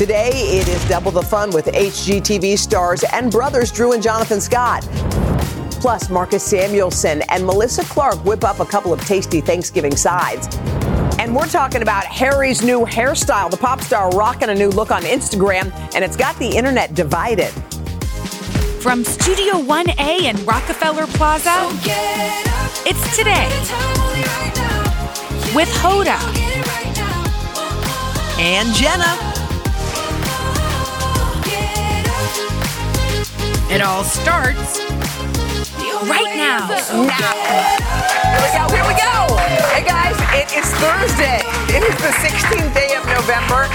[0.00, 4.80] Today, it is double the fun with HGTV stars and brothers Drew and Jonathan Scott.
[5.72, 10.56] Plus, Marcus Samuelsson and Melissa Clark whip up a couple of tasty Thanksgiving sides.
[11.18, 13.50] And we're talking about Harry's new hairstyle.
[13.50, 17.50] The pop star rocking a new look on Instagram, and it's got the internet divided.
[18.80, 21.68] From Studio 1A in Rockefeller Plaza,
[22.88, 23.50] it's today
[25.54, 26.16] with Hoda
[28.38, 29.29] and Jenna.
[33.70, 34.80] It all starts
[36.10, 36.66] right now.
[36.66, 37.32] Now.
[38.26, 39.36] Here we go, here we go.
[39.70, 41.38] Hey guys, it is Thursday.
[41.70, 43.68] It is the 16th day of November.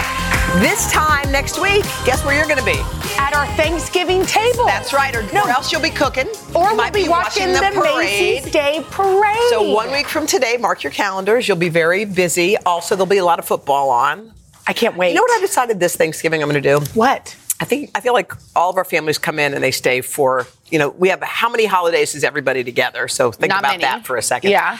[0.59, 2.79] This time next week, guess where you're going to be?
[3.17, 4.65] At our Thanksgiving table.
[4.65, 5.43] That's right, or, No.
[5.45, 6.27] or else you'll be cooking.
[6.53, 9.37] Or You we'll might be, watching, the, Macy's Day Parade.
[9.49, 11.47] So one week from today, mark your calendars.
[11.47, 12.57] You'll be very busy.
[12.57, 14.33] Also, there'll be a lot of football on.
[14.67, 15.09] I can't wait.
[15.09, 16.85] You know what I decided this Thanksgiving I'm going to do?
[16.93, 17.35] What?
[17.59, 20.45] I think I feel like all of our families come in and they stay for
[20.69, 23.07] you know we have how many holidays is everybody together?
[23.07, 23.83] So think Not about many.
[23.83, 24.51] that for a second.
[24.51, 24.77] Yeah.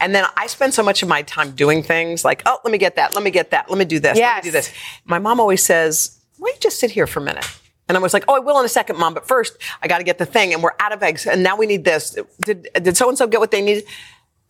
[0.00, 2.78] And then I spend so much of my time doing things like oh let me
[2.78, 4.72] get that, let me get that, let me do this, let me do this.
[5.06, 7.46] My mom always says, "Why don't you just sit here for a minute?"
[7.88, 9.96] And I was like, "Oh, I will in a second, mom, but first I got
[9.98, 12.18] to get the thing, and we're out of eggs, and now we need this.
[12.42, 13.84] Did did so and so get what they needed?"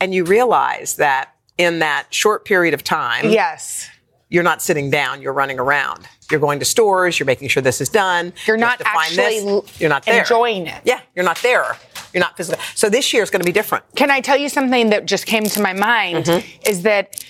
[0.01, 3.89] And you realize that in that short period of time, Yes.
[4.31, 6.07] You're not sitting down, you're running around.
[6.31, 8.33] You're going to stores, you're making sure this is done.
[8.47, 9.81] You're You not actually this.
[9.81, 10.21] you're not there.
[10.21, 10.83] enjoying it.
[10.85, 11.77] Yeah, you're not there.
[12.13, 12.63] You're not physical.
[12.75, 13.85] So this year is going to be different.
[13.97, 16.27] Can I tell you something that just came to my mind?
[16.27, 16.69] Mm-hmm.
[16.69, 17.25] Is that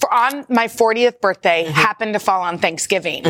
[0.00, 1.72] for on my 40th birthday Mm-hmm.
[1.74, 3.24] happened to fall on Thanksgiving.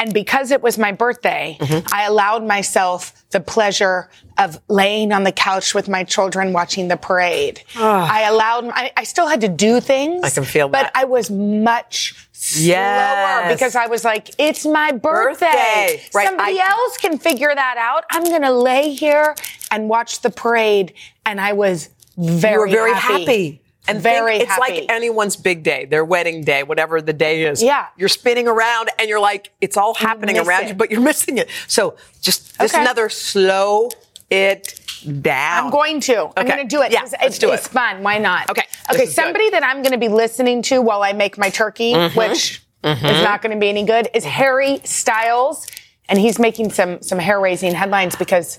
[0.00, 1.86] And because it was my birthday, Mm-hmm.
[1.92, 6.96] I allowed myself the pleasure of laying on the couch with my children watching the
[6.96, 7.62] parade.
[7.76, 10.24] I allowed, I, I still had to do things.
[10.24, 10.92] I can feel But that.
[10.94, 13.52] I was much slower Yes.
[13.52, 15.46] because I was like, it's my birthday.
[15.46, 16.02] Birthday.
[16.14, 18.04] Right, Somebody I- else can figure that out.
[18.10, 19.34] I'm going to lay here
[19.70, 20.94] and watch the parade.
[21.26, 23.24] And I was very, you were very happy.
[23.24, 23.60] happy.
[23.88, 24.72] And very think it's happy.
[24.82, 27.62] like anyone's big day, their wedding day, whatever the day is.
[27.62, 27.86] Yeah.
[27.96, 30.68] You're spinning around and you're like, it's all happening around it.
[30.68, 31.48] you, but you're missing it.
[31.66, 32.82] So just this Okay.
[32.82, 33.88] another slow
[34.30, 34.80] it
[35.22, 35.64] down.
[35.66, 36.18] I'm going to.
[36.22, 36.32] Okay.
[36.36, 36.92] I'm going to do it.
[36.92, 37.54] Yeah, 'cause let's do it.
[37.54, 38.02] It's fun.
[38.02, 38.48] Why not?
[38.50, 39.02] Okay, Okay.
[39.04, 39.14] is good.
[39.14, 42.18] Somebody that I'm going to be listening to while I make my turkey, Mm-hmm.
[42.18, 45.66] which is not going to be any good, is Harry Styles,
[46.08, 48.58] and he's making some some hair raising headlines because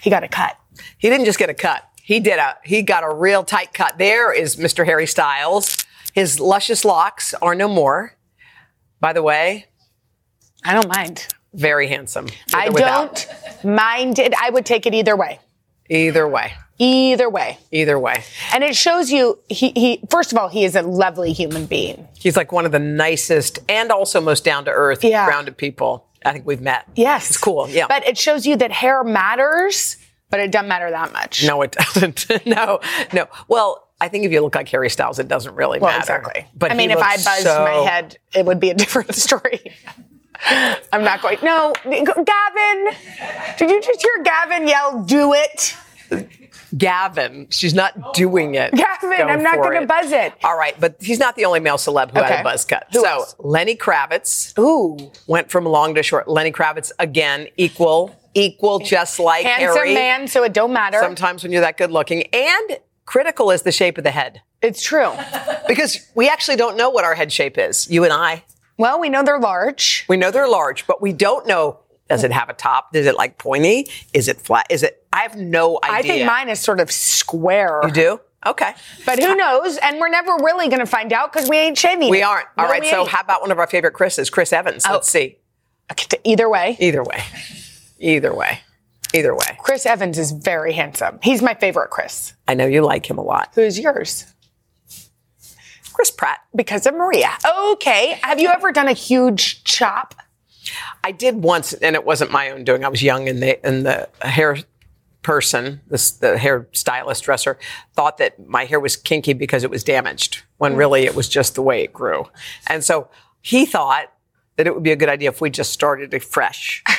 [0.00, 0.56] he got a cut.
[0.98, 1.82] He didn't just get a cut.
[2.02, 3.98] He did a he got a real tight cut.
[3.98, 4.84] There is Mr.
[4.86, 5.78] Harry Styles.
[6.14, 8.14] His luscious locks are no more.
[9.00, 9.66] By the way,
[10.64, 11.26] I don't mind.
[11.54, 12.26] Very handsome.
[12.54, 13.26] I without.
[13.62, 14.34] don't mind it.
[14.40, 15.40] I would take it either way.
[15.88, 16.52] Either way.
[16.78, 17.58] Either way.
[17.70, 18.24] Either way.
[18.52, 22.08] And it shows you he, he first of all, he is a lovely human being.
[22.18, 25.24] He's like one of the nicest and also most down to earth, Yeah.
[25.26, 26.88] grounded people I think we've met.
[26.96, 27.28] Yes.
[27.28, 27.68] It's cool.
[27.68, 27.86] Yeah.
[27.86, 29.98] But it shows you that hair matters,
[30.30, 31.44] but it doesn't matter that much.
[31.46, 32.26] no, it doesn't.
[32.46, 32.80] no,
[33.12, 33.26] no.
[33.46, 36.16] Well, I think if you look like Harry Styles, it doesn't really Well, matter.
[36.16, 36.46] exactly.
[36.56, 39.60] But I mean, if I buzzed so- my head, it would be a different story.
[40.92, 41.38] I'm not going.
[41.42, 42.88] No, Gavin.
[43.58, 45.76] Did you just hear Gavin yell, "Do it"?
[46.76, 48.72] Gavin, she's not doing it.
[48.74, 50.32] Gavin, Go I'm not going to buzz it.
[50.42, 52.86] All right, but he's not the only male celeb who had a buzz cut.
[52.92, 53.36] Who so else?
[53.38, 56.26] Lenny Kravitz Ooh, went from long to short.
[56.26, 59.94] Lenny Kravitz again, equal, equal, just like handsome Harry.
[59.94, 60.98] man, so it don't matter.
[60.98, 64.82] Sometimes when you're that good looking, and critical is the shape of the head It's
[64.82, 65.12] true.
[65.68, 67.88] because we actually don't know what our head shape is.
[67.88, 68.42] You and I,
[68.76, 70.04] Well, we know they're large.
[70.08, 71.78] we know they're large, but we don't know.
[72.08, 72.94] Does it have a top?
[72.94, 73.88] Is it like pointy?
[74.12, 74.66] Is it flat?
[74.68, 75.06] Is it?
[75.12, 75.96] I have no idea.
[75.96, 77.80] I think mine is sort of square.
[77.84, 78.20] You do?
[78.46, 78.74] Okay.
[79.06, 79.78] But who knows?
[79.78, 82.10] And we're never really going to find out because we ain't shaving.
[82.10, 82.46] We aren't.
[82.58, 82.84] All No, right.
[82.84, 83.08] So ain't.
[83.08, 84.84] how about one of our favorite Chris's, Chris Evans?
[84.88, 85.18] Let's oh.
[85.18, 85.38] see.
[85.90, 87.22] Okay, Either way, Either way.
[87.98, 88.60] Either way.
[89.14, 89.58] Either way.
[89.60, 91.18] Chris Evans is very handsome.
[91.22, 92.34] He's my favorite Chris.
[92.48, 93.50] I know you like him a lot.
[93.54, 94.33] Who's yours?
[95.94, 96.40] Chris Pratt.
[96.54, 97.30] Because of Maria.
[97.72, 98.18] Okay.
[98.22, 100.14] Have you ever done a huge chop?
[101.02, 102.84] I did once, and it wasn't my own doing.
[102.84, 104.58] I was young, and the and the hair
[105.22, 107.58] person, this the hair stylist dresser,
[107.94, 110.78] thought that my hair was kinky because it was damaged, when mm.
[110.78, 112.28] really it was just the way it grew.
[112.68, 113.08] And so
[113.42, 114.10] he thought
[114.56, 116.82] that it would be a good idea if we just started it fresh.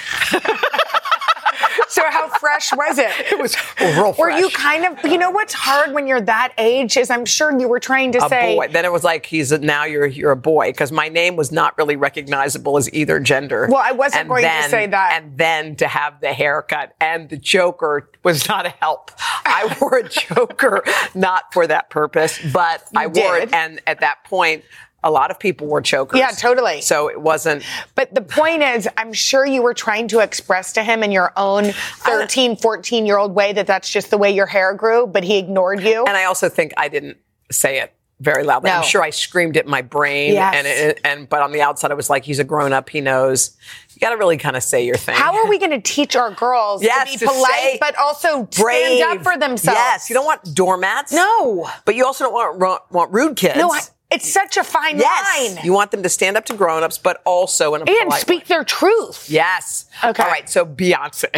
[1.88, 3.12] So how fresh was it?
[3.32, 4.18] It was real fresh.
[4.18, 7.58] Were you kind of, you know what's hard when you're that age is I'm sure
[7.60, 8.68] you were trying to a say, boy.
[8.70, 11.52] Then it was like he's a, now you're you're a boy because my name was
[11.52, 13.68] not really recognizable as either gender.
[13.70, 15.22] Well, I wasn't going to say that.
[15.22, 19.12] And then to have the haircut and the Joker was not a help.
[19.18, 20.84] I wore a Joker
[21.14, 23.54] not for that purpose, but I wore it.
[23.54, 24.64] And at that point,
[25.06, 26.20] a lot of people wore chokers.
[26.20, 26.82] Yeah, totally.
[26.82, 27.64] So it wasn't.
[27.94, 31.32] But the point is, I'm sure you were trying to express to him in your
[31.38, 35.24] own 13, 14 year old way that that's just the way your hair grew, but
[35.24, 36.04] he ignored you.
[36.06, 37.18] And I also think I didn't
[37.52, 38.70] say it very loudly.
[38.70, 38.78] No.
[38.78, 40.34] I'm sure I screamed it in my brain.
[40.34, 40.56] Yes.
[40.56, 42.90] And, it, and but on the outside, I was like, he's a grown up.
[42.90, 43.56] He knows.
[43.94, 45.16] You got to really kind of say your thing.
[45.16, 47.96] How are we going to teach our girls Yes, to to be polite, say but
[47.98, 49.78] also brave stand up for themselves?
[49.78, 51.12] Yes, you don't want doormats.
[51.12, 51.70] No.
[51.86, 53.58] but you also don't want want, want rude kids.
[53.58, 53.82] No, I,
[54.16, 55.66] it's such a fine yes, line.
[55.66, 58.46] you want them to stand up to grown-ups, but also in a and speak way.
[58.48, 59.30] their truth.
[59.30, 59.86] Yes.
[60.04, 60.24] Okay.
[60.24, 60.50] All right.
[60.50, 61.30] So Beyonce.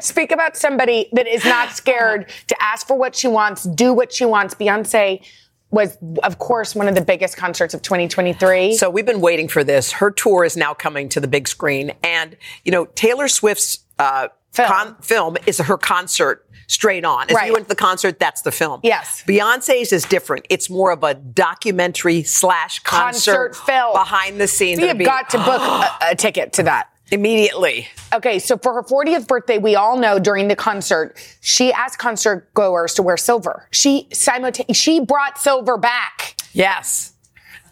[0.02, 4.12] Speak about somebody that is not scared to ask for what she wants, do what
[4.12, 4.54] she wants.
[4.54, 5.22] Beyonce
[5.70, 8.76] was, of course, one of the biggest concerts of 2023.
[8.76, 9.92] So we've been waiting for this.
[9.92, 14.28] Her tour is now coming to the big screen, and you know Taylor Swift's uh,
[14.56, 14.68] Film.
[14.68, 17.28] con- film is her concert straight on.
[17.28, 17.46] If Right.
[17.46, 18.80] you went to the concert, that's the film.
[18.82, 19.22] Yes.
[19.26, 20.46] Beyonce's is different.
[20.50, 23.92] It's more of a documentary slash concert, Concert film.
[23.92, 24.80] behind the scenes.
[24.80, 26.88] we have be- got to book a, a ticket to that.
[27.12, 27.86] immediately.
[28.12, 32.52] Okay, so for her 40th birthday, we all know during the concert, she asked concert
[32.54, 33.68] goers to wear silver.
[33.70, 36.34] She simultaneously she brought silver back.
[36.52, 37.12] Yes.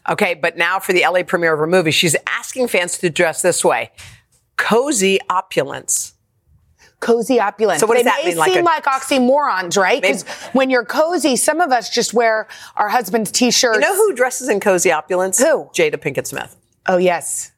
[0.09, 3.43] Okay, but now for the LA premiere of her movie, she's asking fans to dress
[3.43, 3.91] this way:
[4.57, 6.13] cozy opulence.
[7.05, 7.81] Cozy opulence.
[7.81, 10.01] So what does they that may mean, like seem a- like oxymorons, right?
[10.01, 10.23] Because
[10.55, 13.77] when you're cozy, some of us just wear our husband's t-shirts.
[13.77, 15.39] You know who dresses in cozy opulence?
[15.39, 15.65] Who?
[15.75, 16.56] Jada Pinkett Smith.
[16.87, 17.51] Oh yes.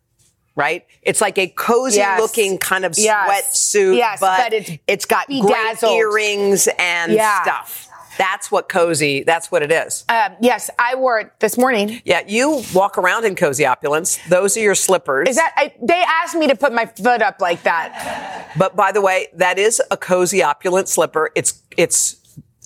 [0.57, 0.87] right?
[1.03, 2.19] It's like a cozy Yes.
[2.21, 3.29] looking kind of Yes.
[3.75, 7.43] sweatsuit, Yes, but, but it's it's got great earrings and Yeah.
[7.43, 7.89] stuff.
[8.19, 9.23] That's what cozy.
[9.23, 10.05] That's what it is.
[10.09, 12.01] Um, yes, I wore it this morning.
[12.05, 14.19] yeah, you walk around in cozy opulence.
[14.29, 15.29] Those are your slippers.
[15.29, 18.53] Is that I, they asked me to put my foot up like that?
[18.57, 21.31] But by the way, that is a cozy opulent slipper.
[21.35, 22.17] It's it's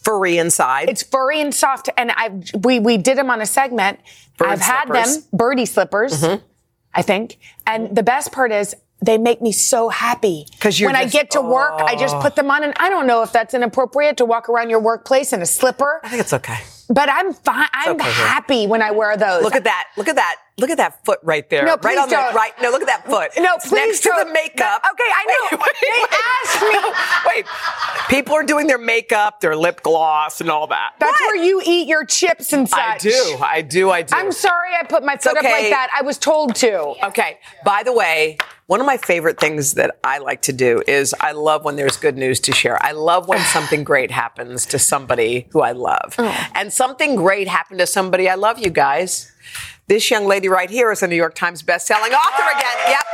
[0.04, 0.88] furry inside.
[0.88, 2.30] It's furry and soft, and I
[2.62, 4.00] we we did them on a segment.
[4.36, 5.06] Bird I've had slippers.
[5.06, 5.20] Mm-hmm.
[5.20, 6.24] them, birdie slippers,
[6.94, 7.38] I think.
[7.66, 11.30] And the best part is they make me so happy 'Cause you're when I get
[11.32, 14.24] to work, I just put them on, and I don't know if that's inappropriate to
[14.24, 16.58] walk around your workplace in a slipper, I think it's okay.
[16.88, 17.68] but I'm fine.
[17.72, 18.10] I'm okay.
[18.10, 19.42] happy when I wear those.
[19.42, 19.84] Look at that.
[19.96, 20.36] Look at that.
[20.58, 21.64] Look at that foot right there.
[21.64, 22.32] No, right please on don't.
[22.32, 22.52] the right.
[22.60, 23.30] No, look at that foot.
[23.38, 24.26] No, It's please next to don't.
[24.28, 24.82] the makeup.
[24.92, 25.64] Okay, I know.
[25.80, 26.04] They
[26.50, 27.46] asked me- wait,
[28.10, 30.90] people are doing their makeup, their lip gloss, and all that.
[30.98, 31.28] That's What?
[31.34, 32.78] where you eat your chips and such.
[32.78, 33.36] I do.
[33.42, 33.90] I do.
[33.90, 34.14] I do.
[34.14, 35.88] I'm sorry I put my foot up like that.
[35.98, 37.06] I was told to.
[37.06, 37.38] Okay.
[37.64, 38.36] By the way,
[38.70, 41.96] one of my favorite things that I like to do is I love when there's
[41.96, 42.80] good news to share.
[42.80, 46.14] I love when something great happens to somebody who I love.
[46.18, 46.48] Oh.
[46.54, 49.32] And something great happened to somebody I love, you guys.
[49.88, 52.78] This young lady right here is a New York Times bestselling author again.
[52.86, 53.06] Yep.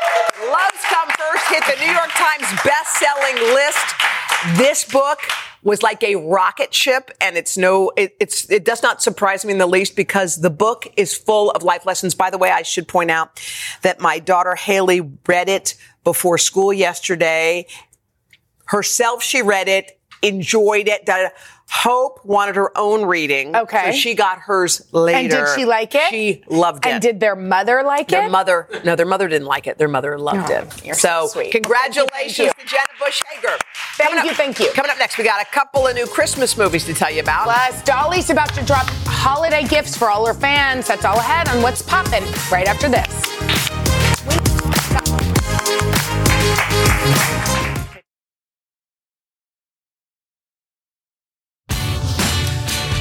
[0.53, 4.59] Love Comes First hit the New York Times bestselling list.
[4.59, 5.21] This book
[5.67, 9.51] was like a rocket ship and it's no it, it's it does not surprise me
[9.51, 12.15] in the least because the book is full of life lessons.
[12.15, 13.43] By the way i should point out
[13.83, 15.75] that my daughter haley read it
[16.05, 17.67] before school yesterday.
[18.67, 21.29] Herself she read it enjoyed it da- da-
[21.69, 23.91] hope wanted her own reading Okay.
[23.91, 26.09] so she got hers later And did she like it?
[26.11, 28.23] she loved it And did their mother like their it?
[28.23, 31.51] Their mother no their mother didn't like it their mother loved Oh, it so so
[31.51, 33.57] congratulations Thank to jenna bush hager
[33.97, 34.71] Thank you, thank you.
[34.73, 37.45] Coming up next, we got a couple of new Christmas movies to tell you about.
[37.45, 40.87] Plus, Dolly's about to drop holiday gifts for all her fans.
[40.89, 42.23] That's all ahead on What's Poppin'
[42.53, 43.86] right after this.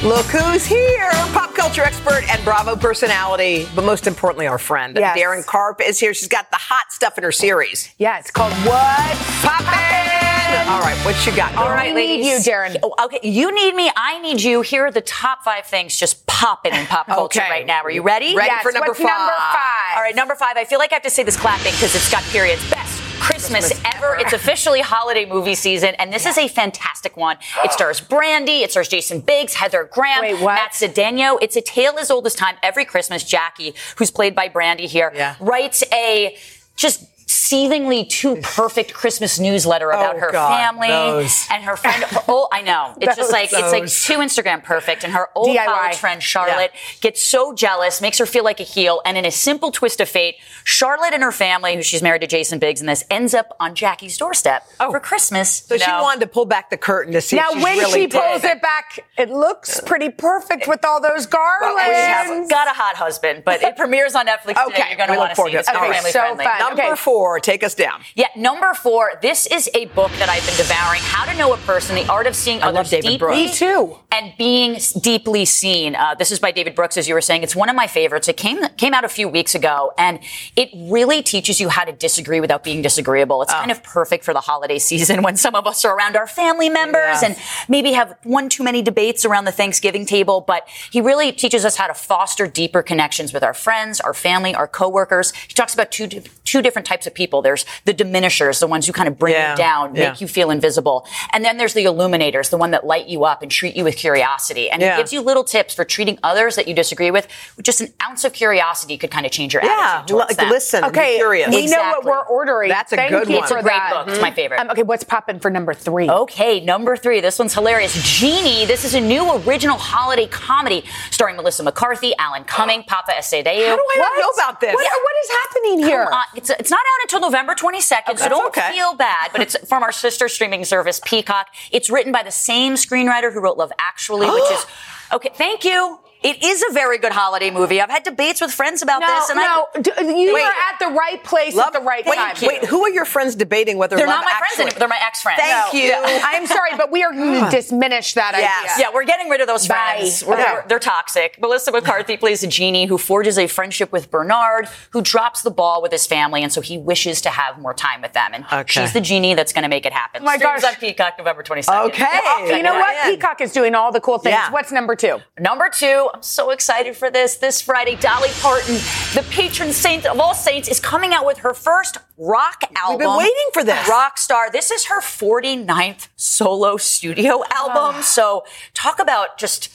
[0.06, 1.10] Look who's here!
[1.32, 4.96] Pop culture expert and Bravo personality, but most importantly, our friend.
[4.96, 5.18] Yes.
[5.18, 6.14] Daryn Carp is here.
[6.14, 7.92] She's got the hot stuff in her series.
[7.98, 10.68] Yeah, it's called What's Poppin'!
[10.68, 11.56] All right, what you got?
[11.56, 11.74] All girl?
[11.74, 12.76] right, need you, Darren.
[12.84, 13.90] Oh, okay, you need me.
[13.96, 14.62] I need you.
[14.62, 17.50] Here are the top five things just popping in pop culture Okay.
[17.50, 17.82] right now.
[17.82, 18.36] Are you ready?
[18.36, 19.08] Ready Yes, for number what's five.
[19.08, 19.96] number five?
[19.96, 20.56] All right, number five.
[20.56, 22.62] I feel like I have to say this clapping because it's got periods.
[22.70, 22.95] Best
[23.26, 24.14] Christmas, ever.
[24.20, 27.36] It's officially holiday movie season, and this is a fantastic one.
[27.64, 30.40] It stars Brandy, it stars Jason Biggs, Heather Graham, Wait?
[30.40, 31.36] Matt Cedeno.
[31.42, 32.54] It's a tale as old as time.
[32.62, 35.34] Every Christmas, Jackie, who's played by Brandy here, Yeah.
[35.40, 36.36] writes a
[36.76, 41.46] just seethingly too perfect Christmas newsletter about Oh, her God, family those.
[41.50, 42.02] and her friend.
[42.04, 45.48] her old, I know it's just like it's like too Instagram perfect, and her old
[45.48, 45.64] DIY.
[45.64, 49.30] college friend Charlotte gets so jealous, makes her feel like a heel, and in a
[49.32, 52.86] simple twist of fate, Charlotte and her family, who she's married to Jason Biggs in
[52.86, 54.90] this, ends up on Jackie's doorstep oh.
[54.92, 55.50] for Christmas.
[55.66, 58.42] So she wanted to pull back the curtain to see Now, when really she pulls
[58.42, 58.58] dead.
[58.58, 62.48] it back, it looks pretty perfect with all those garlands.
[62.50, 64.62] Got a hot husband, but it premieres on Netflix today.
[64.68, 65.54] Okay, You're going to want to see it.
[65.56, 66.44] It's Okay, family so friendly.
[66.44, 66.58] fun.
[66.60, 66.94] Number Okay.
[66.96, 67.40] four, four.
[67.40, 68.02] Take us down.
[68.14, 69.12] Yeah, number four.
[69.22, 71.00] This is a book that I've been devouring.
[71.02, 73.18] How to Know a Person: The Art of Seeing I love Others David Deeply.
[73.18, 73.36] Brooks.
[73.38, 73.98] Me too.
[74.12, 75.94] And being deeply seen.
[75.94, 77.42] Uh, this is by David Brooks, as you were saying.
[77.42, 78.28] It's one of my favorites.
[78.28, 80.20] It came came out a few weeks ago, and
[80.56, 83.38] it really teaches you how to disagree without being disagreeable.
[83.38, 83.42] Oh.
[83.42, 86.26] It's kind of perfect for the holiday season when some of us are around our
[86.26, 87.22] family members Yes.
[87.22, 87.36] and
[87.68, 90.42] maybe have one too many debates around the Thanksgiving table.
[90.46, 94.54] But he really teaches us how to foster deeper connections with our friends, our family,
[94.54, 95.32] our coworkers.
[95.34, 96.08] He talks about two
[96.44, 97.42] two different types of people.
[97.42, 99.50] There's the diminishers, the ones who kind of bring Yeah.
[99.52, 100.10] you down, Yeah.
[100.10, 103.42] make you feel invisible, and then there's the illuminators, the one that light you up
[103.42, 104.70] and treat you with curiosity.
[104.70, 104.92] And Yeah.
[104.96, 107.26] he gives you little tips for treating others that you disagree with.
[107.56, 110.36] With just an ounce of curiosity could kind of change your Yeah, attitude towards like,
[110.38, 110.50] them.
[110.50, 111.48] listen, be Okay, curious.
[111.54, 112.68] we know what we're ordering.
[112.70, 113.42] That's a Thank good you one.
[113.44, 113.90] It's a great that.
[113.92, 114.08] book.
[114.08, 114.60] It's my favorite.
[114.60, 116.08] Um, okay, what's popping for number three?
[116.08, 117.20] Okay, number three.
[117.20, 117.94] This one's hilarious.
[117.94, 118.64] Genie.
[118.66, 123.46] This is a new original holiday comedy starring Melissa McCarthy, Alan Cumming, Paapa Essiedu.
[123.68, 124.74] How do I not know about this?
[124.74, 126.08] What, what is happening here?
[126.10, 128.72] Uh, it's, it's not out until November 22nd, so That's don't okay.
[128.72, 129.30] feel bad.
[129.32, 131.48] But it's from our sister streaming service, Peacock.
[131.72, 134.66] It's written by the same screenwriter who wrote Love Actually, which is
[135.12, 135.30] okay.
[135.34, 135.98] Thank you.
[136.26, 137.80] It is a very good holiday movie.
[137.80, 140.00] I've had debates with friends about no, this, and no, I.
[140.18, 140.42] you Wait.
[140.44, 142.34] are at the right place Love- at the right wait, time.
[142.42, 144.78] Wait, who are your friends debating whether They're not my Actually- friends anymore.
[144.80, 145.40] They're my ex-friends.
[145.40, 145.78] Thank No.
[145.80, 145.86] you.
[145.88, 148.72] Yeah, I'm sorry, but we are going to diminish that Yes.
[148.72, 148.86] idea.
[148.88, 149.74] Yeah, we're getting rid of those Bye.
[149.96, 150.24] friends.
[150.24, 150.50] We're- Okay.
[150.52, 151.40] They're, they're toxic.
[151.40, 155.80] Melissa McCarthy plays a genie who forges a friendship with Bernard, who drops the ball
[155.80, 158.32] with his family, and so he wishes to have more time with them.
[158.34, 158.64] And Okay.
[158.82, 160.22] she's the genie that's going to make it happen.
[160.22, 160.74] Oh my Streams gosh.
[160.74, 161.86] on Peacock November 22nd.
[161.86, 162.04] Okay.
[162.24, 163.04] Oh, you know what?
[163.04, 164.34] Peacock is doing all the cool things.
[164.34, 164.50] Yeah.
[164.50, 165.20] What's number two?
[165.38, 167.36] Number two, I'm so excited for this.
[167.36, 168.76] This Friday, Dolly Parton,
[169.12, 173.00] the patron saint of all saints, is coming out with her first rock album.
[173.00, 173.86] been waiting for this.
[173.86, 174.50] Rock star.
[174.50, 177.96] This is her 49th solo studio album.
[177.98, 178.00] Ah.
[178.00, 179.68] So talk about just.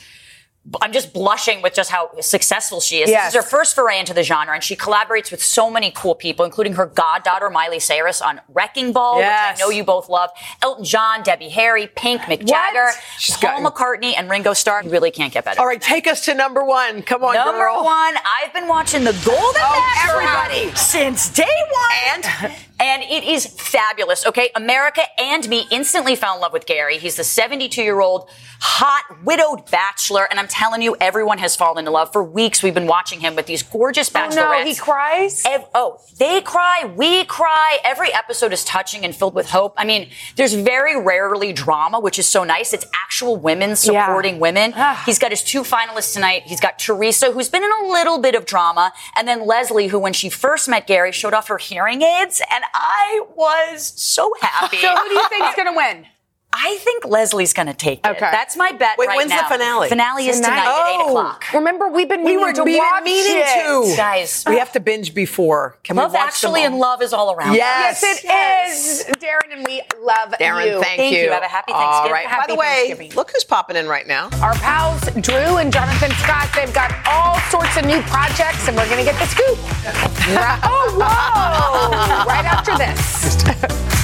[0.79, 3.09] I'm just blushing with just how successful she is.
[3.09, 3.33] Yes.
[3.33, 6.13] This is her first foray into the genre, and she collaborates with so many cool
[6.13, 9.57] people, including her goddaughter Miley Cyrus on Wrecking Ball, Yes.
[9.57, 10.29] which I know you both love.
[10.61, 12.91] Elton John, Debbie Harry, Pink, Mick Jagger,
[13.41, 14.83] Paul McCartney, and Ringo Starr.
[14.83, 15.59] You really can't get better.
[15.59, 17.01] All right, take us to number one.
[17.01, 17.83] Come on, Number girl.
[17.83, 20.75] one, I've been watching The Golden Oh, everybody.
[20.75, 22.23] since day one.
[22.43, 22.53] And?
[22.81, 24.25] And it is fabulous.
[24.25, 26.97] Okay, America and me instantly fell in love with Gary.
[26.97, 28.29] He's the 72 year old
[28.63, 32.11] hot widowed bachelor, and I'm telling you, everyone has fallen in love.
[32.11, 34.35] For weeks, we've been watching him with these gorgeous Oh, bachelorettes.
[34.35, 35.43] no, he cries?
[35.45, 37.77] Ev- oh, they cry, we cry.
[37.83, 39.73] Every episode is touching and filled with hope.
[39.77, 42.73] I mean, there's very rarely drama, which is so nice.
[42.73, 44.73] It's actual women supporting women.
[44.75, 45.01] Ah.
[45.05, 46.43] He's got his two finalists tonight.
[46.45, 49.99] He's got Teresa, who's been in a little bit of drama, and then Leslie, who,
[49.99, 54.77] when she first met Gary, showed off her hearing aids, and I was so happy.
[54.77, 56.05] So who do you think is going to win?
[56.53, 58.09] I think Leslie's going to take it.
[58.09, 58.19] Okay.
[58.19, 59.47] That's my bet Wait, right when's the now.
[59.47, 59.87] finale?
[59.87, 60.49] Finale is Tonight.
[60.49, 61.05] tonight at Oh.
[61.05, 61.45] 8 o'clock.
[61.53, 63.63] Remember, we've been We meaning were to we've watch meaning it.
[63.91, 63.93] to.
[63.95, 64.43] Guys.
[64.47, 65.77] we have to binge before.
[65.83, 66.81] Can Love we watch Actually them and?
[66.81, 67.55] Love is all around.
[67.55, 68.01] Yes.
[68.03, 70.81] Yes, it is, Daryn, and we love Daryn, you.
[70.81, 71.29] thank, Thank you.
[71.31, 72.11] Have a happy All Thanksgiving.
[72.29, 72.47] right.
[72.47, 74.29] By the way, look who's popping in right now.
[74.41, 78.85] Our pals, Drew and Jonathan Scott, they've got all sorts of new projects, and we're
[78.89, 79.57] going to get the scoop.
[80.63, 82.25] Oh, whoa!
[82.25, 83.91] right after this.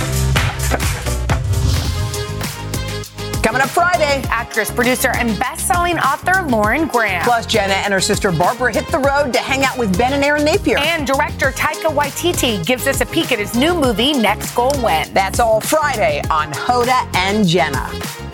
[3.62, 4.22] Up Friday.
[4.30, 7.24] Actress, producer, and best-selling author Lauren Graham.
[7.24, 10.24] Plus, Jenna and her sister Barbara hit the road to hang out with Ben and
[10.24, 10.78] Erin Napier.
[10.78, 15.10] and director Taika Waititi gives us a peek at his new movie, Next Goal Wins.
[15.12, 18.27] That's all Friday on Hoda and Jenna.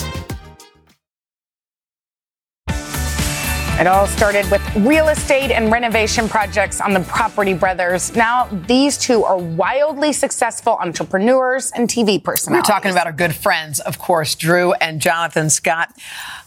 [3.83, 8.15] It all started with real estate and renovation projects on the Property Brothers.
[8.15, 12.69] Now, these two are wildly successful entrepreneurs and TV personalities.
[12.69, 15.93] We're talking about our good friends, of course, Drew and Jonathan Scott.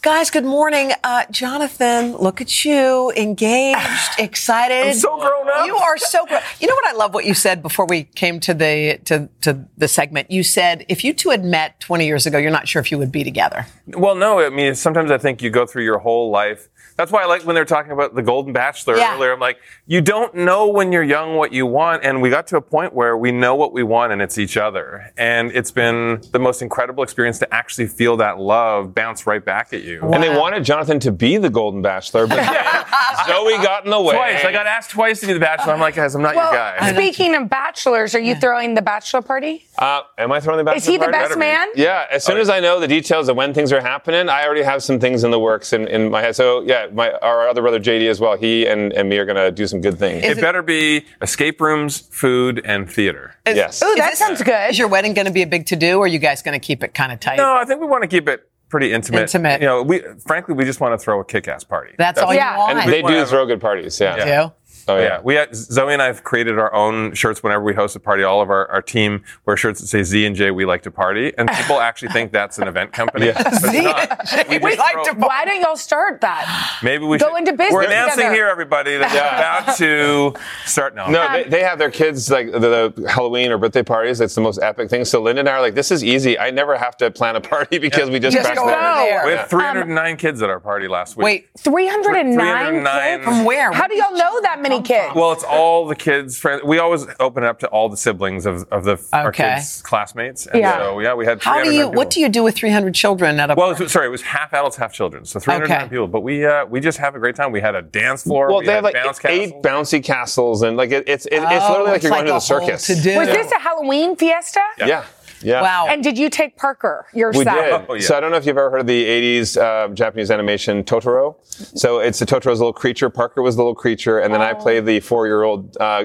[0.01, 0.93] Guys, good morning.
[1.05, 4.87] Uh, Jonathan, look at you, engaged, excited.
[4.87, 5.67] I'm so grown up.
[5.67, 6.41] You are so grown.
[6.59, 9.67] You know what I love what you said before we came to the to, to
[9.77, 10.31] the segment.
[10.31, 12.97] You said if you two had met 20 years ago, you're not sure if you
[12.97, 13.67] would be together.
[13.89, 16.71] Well, no, I mean, sometimes I think you go through your whole life.
[16.97, 19.15] That's why I like when they're talking about the Golden Bachelor Yeah.
[19.17, 19.33] earlier.
[19.33, 22.05] I'm like, you don't know when you're young what you want.
[22.05, 24.57] And we got to a point where we know what we want and it's each
[24.57, 25.13] other.
[25.19, 29.73] And it's been the most incredible experience to actually feel that love bounce right back
[29.75, 30.01] at you.
[30.13, 32.47] And they wanted Jonathan to be the Golden Bachelor, but then
[33.27, 34.15] Zooey got in the way.
[34.15, 34.45] Twice.
[34.45, 35.75] I got asked twice to be the Bachelor.
[35.75, 36.93] I'm like, guys, I'm not well, your guy.
[36.95, 39.67] speaking of bachelors, are you throwing the bachelor party?
[39.79, 40.79] Uh, am I throwing the bachelor party?
[40.79, 41.13] Is he the party?
[41.13, 41.41] best Better be.
[41.41, 41.69] man?
[41.75, 44.63] Yeah, as soon as I know the details of when things are happening, I already
[44.63, 46.37] have some things in the works in, in my head.
[46.37, 48.37] So yeah, my our other brother JD as well.
[48.37, 50.25] He and, and me are gonna do some good things.
[50.25, 53.35] it better be escape rooms, food, and theater.
[53.47, 53.83] yes.
[53.85, 54.71] Oh, that this- sounds good.
[54.71, 56.59] Is your wedding going to be a big to do, or are you guys going
[56.59, 57.37] to keep it kind of tight?
[57.37, 59.23] No, I think we want to keep it pretty intimate.
[59.23, 59.61] Intimate.
[59.61, 61.95] You know, we frankly we just want to throw a kick-ass party.
[61.99, 62.53] That's all Yeah.
[62.53, 62.79] you want.
[62.79, 63.99] and they do throw good parties.
[64.01, 64.17] Yeah.
[64.17, 64.51] Yeah.
[64.87, 64.93] Do.
[64.93, 65.03] Oh, yeah.
[65.05, 65.21] yeah.
[65.23, 68.23] We had, Zooey and I have created our own shirts whenever we host a party.
[68.23, 70.91] All of our, our team wear shirts that say Z and J, we like to
[70.91, 71.33] party.
[71.37, 73.33] And people actually think that's an event company.
[73.33, 75.27] But it's Z and J, we just like throw- to party.
[75.27, 76.79] Why don't y'all start that?
[76.83, 78.35] Maybe we Go should- into business We're announcing together.
[78.35, 80.35] here, everybody, that we're about to
[80.69, 80.95] start.
[80.95, 82.59] No, No, they, they have their kids like the,
[82.95, 84.21] the Halloween or birthday parties.
[84.21, 85.05] It's the most epic thing.
[85.05, 86.39] So Linda and I are like, this is easy.
[86.39, 89.27] I never have to plan a party because we just, Just press go the there.
[89.27, 91.25] we Um, have 309 kids at our party last week.
[91.25, 93.25] Wait, 309 309 kids?
[93.25, 93.73] from where?
[93.73, 95.15] How do y'all know that many kids?
[95.15, 96.63] Well, it's all the kids' friends.
[96.65, 100.47] We always open it up to all the siblings of, of the our kids' classmates.
[100.47, 100.79] And Yeah.
[100.79, 101.43] so yeah, we had.
[101.43, 101.97] How do 309 you?
[101.97, 103.55] What do you do with 300 children at a?
[103.55, 105.25] Well, it was- sorry, it was half adults, half children.
[105.25, 105.89] So 300 Okay.
[105.89, 106.09] people.
[106.09, 107.53] But we uh, we just have a great time.
[107.53, 108.49] We had a dance floor.
[108.49, 109.63] Well, we they had have like bounce eight castles.
[109.65, 112.41] bouncy castles, and like it, it's it, it's Oh, literally like you're going to the
[112.41, 112.87] circus.
[112.87, 113.17] to-do.
[113.19, 114.61] Was this a Halloween fiesta?
[114.79, 115.05] Yeah, yeah.
[115.47, 115.87] Wow.
[115.89, 117.49] And did you take Parker, your We did.
[117.49, 118.01] Oh, yeah.
[118.01, 121.37] So I don't know if you've ever heard of the 80s uh, Japanese animation Totoro.
[121.45, 123.11] So it's the Totoro's little creature.
[123.11, 126.05] Parker was the little creature, and then I play the four-year-old uh,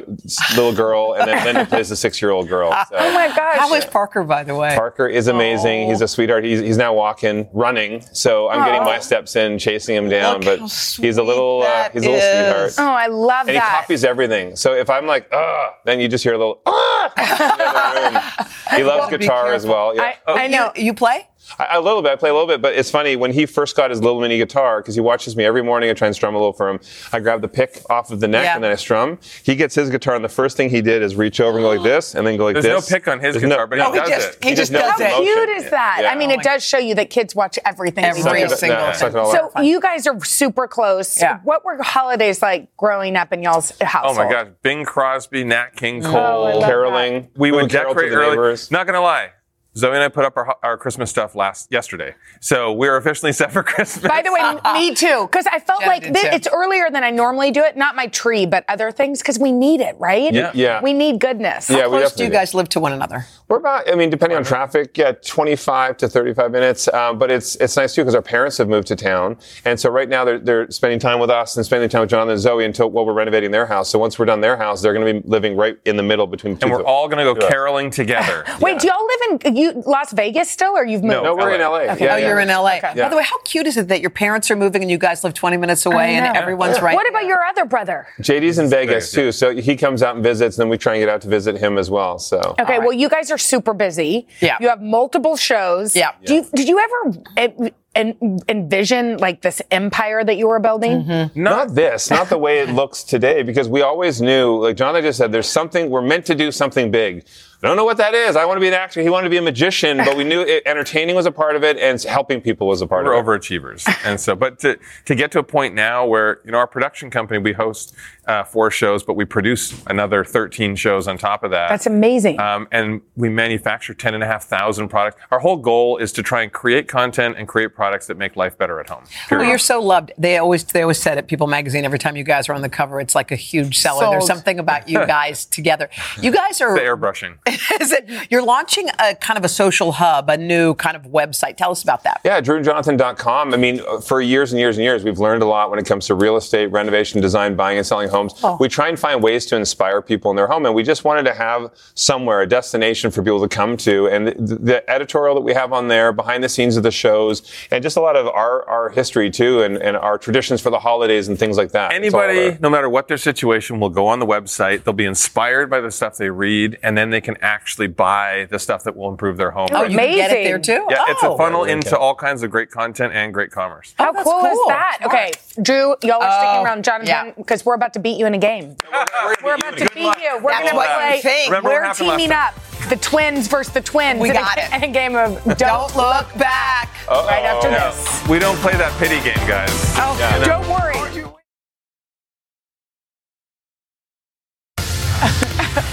[0.56, 2.72] little girl, and then Linda plays the six-year-old girl.
[2.92, 3.58] So Oh my gosh.
[3.58, 4.76] How is Parker, by the way?
[4.76, 5.88] Parker is amazing.
[5.88, 6.44] He's a sweetheart.
[6.44, 8.02] He's, he's now walking, running.
[8.12, 10.42] So I'm getting my steps in, chasing him down.
[10.42, 12.70] Look but how he's a little, uh, he's a little that sweetheart.
[12.70, 12.80] is.
[12.80, 14.56] Oh, I love And he copies everything.
[14.56, 18.12] So if I'm like, ah, then you just hear a little, ah, in the other
[18.12, 18.22] room.
[18.72, 19.96] He loves Be guitar as well.
[19.96, 20.04] Yeah.
[20.04, 20.72] I, oh, I know.
[20.76, 21.28] You, you play?
[21.60, 22.12] I, a little bit.
[22.12, 24.38] I play a little bit, but it's funny when he first got his little mini
[24.38, 25.90] guitar because he watches me every morning.
[25.90, 26.80] I try and strum a little for him.
[27.12, 28.56] I grab the pick off of the neck Yeah.
[28.56, 29.20] and then I strum.
[29.44, 31.70] He gets his guitar, and the first thing he did is reach over and go
[31.70, 32.90] like this, and then go like There's this.
[32.90, 34.44] no pick on his There's guitar, but he Oh, he does just- it.
[34.46, 35.12] he just knows does the it.
[35.12, 36.00] How cute is that?
[36.04, 36.12] Yeah.
[36.12, 38.48] I mean, it does show you that kids watch everything Every we do.
[38.48, 38.94] Suck it- single no, thing.
[38.96, 41.20] suck it all So you guys are super close.
[41.20, 41.40] Yeah.
[41.44, 44.18] What were holidays like growing up in y'all's household?
[44.18, 47.28] Oh my gosh, Bing Crosby, Nat King Cole, Oh, I love caroling.
[47.36, 48.30] We would Food carol decorate the early.
[48.32, 48.72] neighbors.
[48.72, 49.30] Not gonna lie,
[49.76, 53.52] Zooey and I put up our, our Christmas stuff last yesterday, so we're officially set
[53.54, 54.06] for Christmas.
[54.10, 55.28] By the way, me too.
[55.32, 56.28] Because I felt Jen like did thi- too.
[56.34, 57.78] it's earlier than I normally do it.
[57.78, 60.34] Not my tree, but other things because we need it, right?
[60.34, 60.52] Yeah.
[60.54, 60.82] Yeah.
[60.82, 61.70] We need goodness.
[61.70, 63.26] Yeah, we How close do you guys live to one another?
[63.52, 66.88] We're about, I mean, depending on traffic, yeah, 25 to 35 minutes.
[66.94, 69.90] Um, but it's it's nice too because our parents have moved to town, and so
[69.90, 72.64] right now they're they're spending time with us and spending time with Jonathan and Zooey
[72.64, 73.90] until while we're renovating their house.
[73.90, 76.28] So once we're done their house, they're going to be living right in the middle
[76.28, 76.56] between.
[76.56, 77.50] two and we're of- all gonna go Yeah.
[77.50, 78.46] caroling together.
[78.62, 81.24] Wait, do y'all live in you, Las Vegas still, or you've moved?
[81.24, 81.68] No, we're in LA.
[81.72, 81.78] LA.
[81.94, 82.06] Okay.
[82.06, 82.28] Yeah, oh, yeah.
[82.30, 82.78] you're in LA.
[82.78, 82.94] Okay.
[83.02, 85.26] By the way, how cute is it that your parents are moving and you guys
[85.26, 86.40] live 20 minutes away and know.
[86.40, 86.96] everyone's right?
[86.96, 88.08] What about your other brother?
[88.22, 90.94] JD's in Vegas Vegas, too, so he comes out and visits, and then we try
[90.96, 92.18] and get out to visit him as well.
[92.18, 94.28] So Okay, well, you guys are super busy.
[94.42, 94.58] Yeah.
[94.60, 95.96] You have multiple shows.
[95.96, 96.12] Yeah.
[96.26, 101.04] Do you, did you ever en- en- envision like this empire that you were building?
[101.04, 101.42] Mm-hmm.
[101.42, 105.18] not this, not the way it looks today, because we always knew, like Jonathan just
[105.18, 107.26] said, there's something we're meant to do something big.
[107.64, 108.36] I don't know what that is.
[108.36, 109.02] I want to be an actor.
[109.02, 111.64] He wanted to be a magician, but we knew it, entertaining was a part of
[111.64, 113.30] it, and helping people was a part we're of it.
[113.30, 116.68] overachievers, and so, but to to get to a point now where you know our
[116.68, 117.96] production company, we host
[118.26, 121.70] uh, four shows, but we produce another 13 shows on top of that.
[121.70, 122.40] That's amazing.
[122.40, 125.22] Um, and we manufacture 10 and a half thousand products.
[125.32, 128.58] Our whole goal is to try and create content and create products that make life
[128.58, 129.04] better at home.
[129.30, 130.12] Well, you're so loved.
[130.18, 132.70] They always they always said at People Magazine every time you guys are on the
[132.70, 134.10] cover, it's like a huge seller.
[134.10, 135.90] There's something about you guys together.
[136.22, 137.38] You guys are the airbrushing.
[137.82, 141.58] is it you're launching a kind of a social hub, a new kind of website.
[141.58, 142.22] Tell us about that.
[142.24, 143.54] Yeah, drewjonathan.com.
[143.54, 145.86] I mean, uh, for years and years and years, we've learned a lot when it
[145.86, 148.34] comes to real estate, renovation, design, buying and selling homes.
[148.44, 148.58] Oh.
[148.60, 151.24] We try and find ways to inspire people in their home, and we just wanted
[151.24, 154.08] to have somewhere, a destination for people to come to.
[154.08, 157.52] And the, the editorial that we have on there, behind the scenes of the shows,
[157.72, 160.80] and just a lot of our, our history too, and, and our traditions for the
[160.80, 161.94] holidays and things like that.
[161.94, 164.84] Anybody, no matter what their situation, will go on the website.
[164.84, 168.60] They'll be inspired by the stuff they read, and then they can actually buy the
[168.60, 169.68] stuff that will improve their home.
[169.72, 170.62] Oh, you can get it there Amazing.
[170.64, 170.86] too.
[170.90, 171.38] yeah, it's a Oh.
[171.38, 173.94] funnel into all kinds of great content and great commerce.
[173.98, 174.98] How that's cool, is that?
[175.02, 175.14] Smart.
[175.14, 177.32] Okay, Drew, y'all are Oh, sticking around, Jonathan, yeah.
[177.38, 178.76] because we're about to beat you in a game.
[179.44, 180.20] We're about to beat luck.
[180.22, 180.36] you.
[180.42, 181.22] We're going to what play.
[181.24, 181.46] you.
[181.46, 182.54] Remember we're happened teaming up.
[182.90, 184.20] The twins versus the twins.
[184.20, 184.74] We in got a, it.
[184.74, 186.90] in a game of Don't, Don't look back.
[187.10, 187.90] right after Yeah.
[187.90, 188.28] this.
[188.28, 189.70] We don't play that pity game, guys.
[189.98, 190.44] Oh, Yeah.
[190.44, 191.26] don't worry.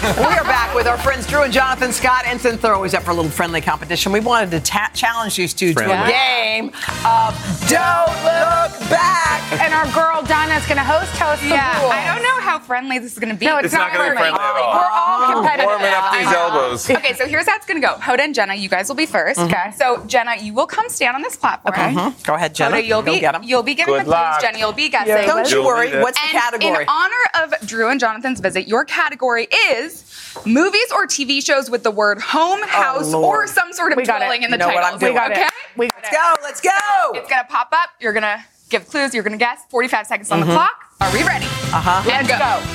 [0.03, 2.23] We are back with our friends Drew and Jonathan Scott.
[2.27, 5.37] And since they're always up for a little friendly competition, we wanted to ta- challenge
[5.37, 6.67] these two to a game
[7.05, 7.35] of
[7.69, 9.43] Don't Look Back.
[9.61, 11.11] And our girl Donna's going to host.
[11.13, 11.93] host us the Yeah, rules.
[11.93, 13.47] I don't know how friendly this is going to be.
[13.47, 14.39] No, it's, It's not gonna be friendly.
[14.39, 15.21] friendly at all.
[15.21, 15.67] We're all competitive.
[15.67, 16.91] Warming up these elbows.
[16.91, 17.95] Okay, so here's how it's gonna go.
[17.95, 19.73] Hoda and Jenna, you guys will be 1st Okay.
[19.77, 21.75] So Jenna, you will come stand on this platform.
[21.77, 22.25] Mhm.
[22.25, 22.77] Go ahead, Jenna.
[22.77, 23.43] Hoda, you'll Go be get 'em.
[23.43, 24.39] you'll be giving Good the luck.
[24.39, 24.43] clues.
[24.43, 25.27] Jenna, you'll be guessing.
[25.27, 25.87] Don't you worry.
[25.91, 26.03] need it.
[26.03, 26.83] What's the And category?
[26.85, 29.98] in honor of Drew and Jonathan's visit, your category is
[30.47, 34.05] movies or TV shows with the word home, house, Oh, or some sort of We
[34.05, 34.95] dwelling in the You know what title.
[34.95, 35.12] I'm doing.
[35.12, 35.43] We got okay?
[35.43, 35.53] it.
[35.77, 36.35] We got Let's go.
[36.43, 36.71] Let's go.
[37.19, 37.91] It's gonna pop up.
[38.01, 39.14] You're gonna give clues.
[39.14, 39.61] You're gonna guess.
[39.71, 40.49] 45 seconds on Mm-hmm.
[40.49, 40.73] the clock.
[41.01, 41.47] Are we ready?
[41.47, 42.11] Uh huh.
[42.11, 42.38] And Let's go.
[42.38, 42.75] go.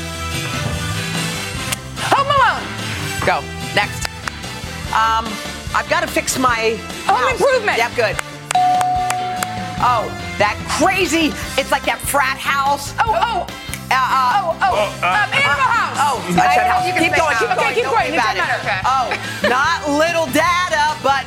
[2.15, 2.63] Home Alone.
[3.25, 3.41] Go.
[3.75, 4.07] Next.
[4.93, 5.25] Um,
[5.75, 7.31] I've got to fix my Home house.
[7.41, 7.77] Improvement.
[7.77, 8.15] Yep, good.
[9.85, 10.05] Oh,
[10.37, 11.31] that crazy.
[11.59, 12.93] It's like that frat house.
[12.99, 13.47] Oh, oh,
[13.91, 15.05] Uh, uh, oh, oh.
[15.05, 15.97] um, Animal House.
[15.99, 16.87] Oh, I I said know house.
[16.87, 17.59] you Keep going, keep house.
[17.59, 17.73] going.
[17.75, 18.05] Keep Don't going.
[18.05, 18.65] worry It about doesn't it.
[18.65, 18.89] matter.
[18.89, 19.05] Oh,
[19.49, 21.23] not little data, but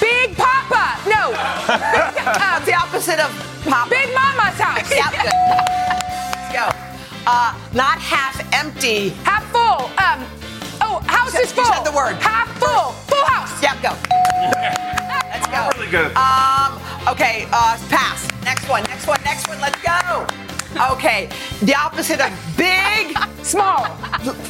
[0.00, 1.00] Big Papa.
[1.10, 1.32] No.
[2.56, 3.30] it's the opposite of
[3.66, 3.88] pop.
[3.90, 4.86] Big Mama's house.
[4.94, 5.34] Yep, good.
[5.34, 6.66] Let's go.
[7.26, 9.10] Uh, not half empty.
[9.24, 9.90] Half full.
[9.98, 10.22] Um.
[10.80, 11.64] Oh, house You said- is full.
[11.64, 12.16] you said the word.
[12.20, 12.92] Half full.
[13.10, 13.52] Full house.
[13.62, 13.92] Yep, go.
[15.32, 15.70] Let's go.
[15.78, 16.12] Really good.
[16.16, 18.28] Um, okay, uh, pass.
[18.44, 20.26] Next one, next one, next one, let's go.
[20.74, 21.28] Okay,
[21.62, 23.16] the opposite of big.
[23.42, 23.86] Small.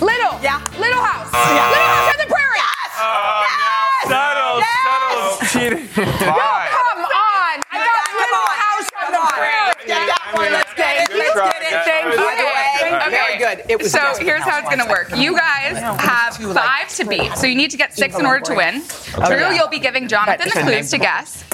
[0.01, 0.35] Little.
[0.41, 0.63] Yeah.
[0.79, 1.29] Little house.
[1.33, 1.69] Yeah.
[1.69, 2.63] Little house on the prairie.
[2.65, 2.93] Yes!
[2.97, 4.09] Oh, yes!
[4.09, 4.81] Subtle, Yes!
[4.89, 5.87] subtle cheating.
[6.25, 6.69] Bye.
[6.73, 7.57] Come on.
[7.71, 9.67] I got Come Little on, House on the prairie.
[9.67, 11.85] Let's that one, let's get it, let's get it.
[11.85, 12.17] Thank you.
[12.17, 13.11] the way, Thank you.
[13.11, 13.71] very good.
[13.71, 15.11] It was So here's how it's going to work.
[15.17, 18.55] You guys have five to beat, so you need to get six in order to
[18.55, 18.83] win.
[19.27, 21.45] Drew, you'll be giving Jonathan the clues to guess.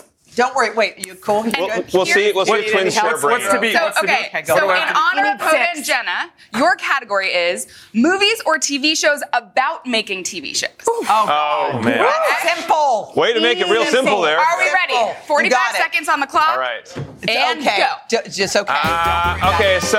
[0.40, 1.42] Don't worry, wait, you cool?
[1.58, 2.32] We'll, we'll see.
[2.32, 3.54] We'll see What- twins share what's- what's brain.
[3.56, 4.56] to be- So what's okay, Okay, go.
[4.56, 9.22] so in honor of need Hoda and Jenna, your category is movies or TV shows
[9.34, 10.70] about making TV shows.
[10.88, 11.98] Oh, man.
[11.98, 13.12] That's simple.
[13.16, 13.90] Way to make it real Easy.
[13.90, 14.38] simple there.
[14.38, 15.14] Are we ready?
[15.26, 16.48] 45 seconds on the clock.
[16.52, 16.80] All right.
[17.22, 17.76] It's And okay.
[18.08, 18.18] go.
[18.22, 18.72] Ju- Just okay.
[18.74, 19.98] Uh, okay, so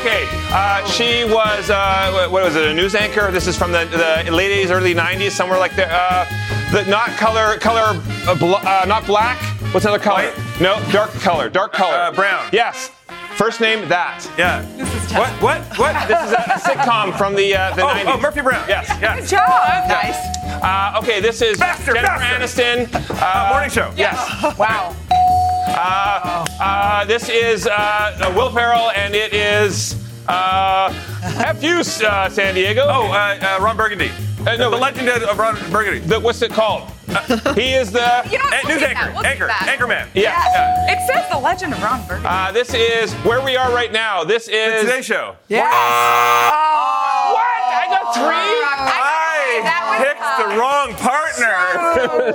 [0.00, 2.64] okay, uh, she was uh, what- what was it?
[2.64, 3.30] A news anchor.
[3.30, 5.90] This is from the, the late '80s, early '90s, somewhere like there.
[5.92, 6.24] Uh,
[6.72, 9.36] the not color, color, uh, bl- uh, not black.
[9.72, 10.24] What's another color?
[10.30, 10.60] White?
[10.60, 11.96] No, dark color, dark color.
[11.96, 12.46] Uh, brown.
[12.52, 12.90] Yes.
[13.36, 14.22] First name that.
[14.36, 14.60] Yeah.
[14.76, 15.40] This is tough.
[15.42, 15.60] What?
[15.62, 15.78] What?
[15.78, 16.08] What?
[16.08, 18.04] This is a sitcom from the uh, the Oh, 90s.
[18.14, 18.68] oh, Murphy Brown.
[18.68, 18.86] Yes.
[19.00, 19.30] Yes.
[19.30, 19.88] Job.
[19.88, 20.62] Nice.
[20.62, 22.62] Uh, okay, this is Faster, Jennifer faster.
[22.62, 23.10] Aniston.
[23.10, 23.90] Uh, Uh, morning show.
[23.96, 24.18] Yes.
[24.58, 24.94] Wow.
[25.10, 29.96] Uh, uh, this is uh, Will Ferrell, and it is
[30.28, 32.82] uh, F you, uh, San Diego.
[32.86, 34.10] Oh, uh, uh, Ron Burgundy.
[34.46, 36.00] Uh, no, the legend of Ron Burgundy.
[36.00, 36.90] The, what's it called?
[37.54, 38.22] he is the.
[38.30, 38.64] You know what?
[38.64, 39.12] We'll news take anchor.
[39.12, 39.46] We'll take anchor.
[39.48, 39.76] that.
[39.78, 40.06] Anchorman.
[40.14, 40.90] Yeah.
[40.92, 42.28] It says the legend of Ron Burgundy.
[42.28, 44.24] Uh, this is where we are right now.
[44.24, 44.80] This is.
[44.82, 45.36] Today Show.
[45.48, 45.64] Yes.
[45.66, 47.42] What?
[47.72, 48.52] I got three.
[49.62, 51.56] That I was picked the wrong partner.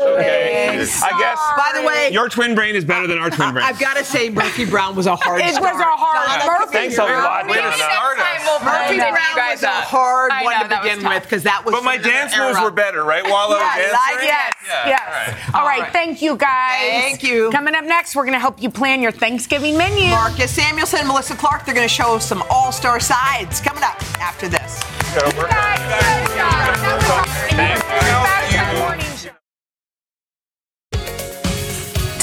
[0.18, 0.78] okay.
[0.80, 1.40] I guess.
[1.58, 3.66] By the way, Your twin brain is better than our twin brain.
[3.66, 6.72] I've got to say Murphy Brown was a hard It was a hard Donna, Murphy
[6.72, 7.24] Thanks a Brown.
[7.24, 7.70] lot, Maybe Donna.
[7.70, 8.26] next time we'll
[8.68, 11.44] Murphy Brown you guys was a uh, hard I one know, to begin with because
[11.44, 11.74] that was.
[11.74, 12.64] But my dance moves era.
[12.64, 13.24] were better, right?
[13.24, 14.28] While I was dancing.
[14.28, 15.02] Yes, Yeah, yes.
[15.02, 15.56] all right.
[15.56, 15.94] All right, right.
[15.94, 16.80] thank you guys.
[17.02, 17.50] Thank you.
[17.52, 20.10] Coming up next, we're going to help you plan your Thanksgiving menu.
[20.10, 24.48] Marcus Samuelsson, and Melissa Clark, they're going to show some all-star sides coming up after
[24.48, 24.82] this.
[25.16, 26.38] Gotta work on it.
[26.38, 28.34] Guys, good job.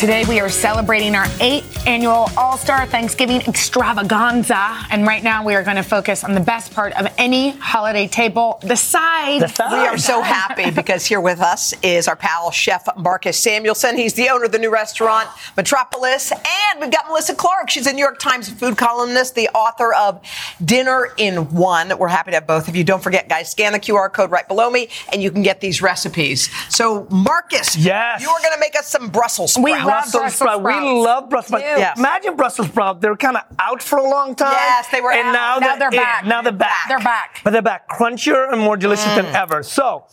[0.05, 5.55] Today we are celebrating our eighth annual All Star Thanksgiving Extravaganza, and right now we
[5.55, 9.41] are going to focus on the best part of any holiday table: the side.
[9.41, 13.97] We are so happy because here with us is our pal chef Marcus Samuelsson.
[13.97, 17.71] He's the owner of the new restaurant Metropolis, and we've got Melissa Clark.
[17.71, 20.21] She's a New York Times food columnist, the author of
[20.63, 21.97] Dinner in One.
[21.97, 22.85] We're happy to have both of you.
[22.85, 25.81] Don't forget, guys, scan the QR code right below me, and you can get these
[25.81, 26.51] recipes.
[26.69, 28.21] So, Marcus, Yes.
[28.21, 29.65] you are going to make us some Brussels sprouts.
[29.65, 30.63] We love Brussels sprout.
[30.63, 31.79] We love Brussels sprouts.
[31.79, 31.99] Yes.
[31.99, 33.01] Imagine Brussels sprouts.
[33.01, 34.53] They're kind of out for a long time.
[34.53, 35.61] Yes, they were and out.
[35.61, 36.27] Now, Now they're yeah, back.
[36.27, 36.89] Now they're back.
[36.89, 37.41] They're back.
[37.45, 39.35] But they're back, crunchier and more delicious than Mm.
[39.35, 39.63] ever.
[39.63, 40.07] So,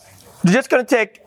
[0.44, 1.21] you're just going to take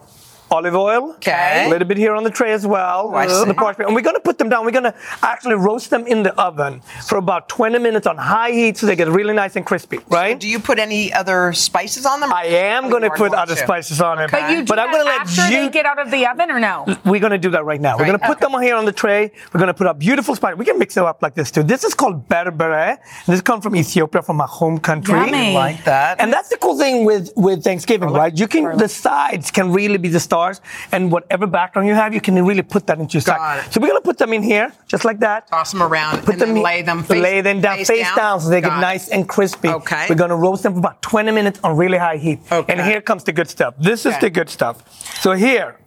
[0.52, 1.12] olive oil.
[1.16, 1.66] Okay.
[1.68, 3.12] A little bit here on the tray as well.
[3.14, 3.46] Oh, I see.
[3.46, 3.88] the parchment.
[3.90, 4.66] And we're going to put them down.
[4.66, 8.52] We're going to actually roast them in the oven for about 20 minutes on high
[8.52, 10.40] heat so they get really nice and crispy, right?
[10.40, 12.32] Do you put any other spices on them?
[12.34, 13.60] I am Oh, going to put other to.
[13.62, 14.32] spices on it.
[14.32, 16.26] But you do but I'm going to let after you they get out of the
[16.28, 16.86] oven, or no?
[17.06, 17.98] we're going to do that right now.
[17.98, 19.32] We're going to put them here on the tray.
[19.54, 20.56] We're going to put a beautiful spice.
[20.56, 21.64] We can mix it up like this too.
[21.64, 22.98] This is called berbere.
[23.26, 25.16] This comes from Ethiopia, from my home country.
[25.16, 25.54] Yummy.
[25.54, 26.20] Like that.
[26.22, 28.38] And that's the cool thing with, with Thanksgiving, right?
[28.38, 32.22] You can, the sides can really be the stars, and whatever background you have, you
[32.22, 33.72] can really put that into your it.
[33.72, 35.48] So we're going to put them in here, just like that.
[35.48, 38.42] Toss them around Put and then them, lay them face, lay them down, face, down,
[38.42, 38.82] so they Got get it.
[38.82, 39.70] nice and crispy.
[39.70, 40.06] Okay.
[40.10, 42.40] We're gonna roast them for about 20 minutes on really high heat.
[42.52, 42.74] Okay.
[42.74, 43.76] And here comes the good stuff.
[43.80, 44.76] This is the good stuff.
[45.22, 45.78] So here,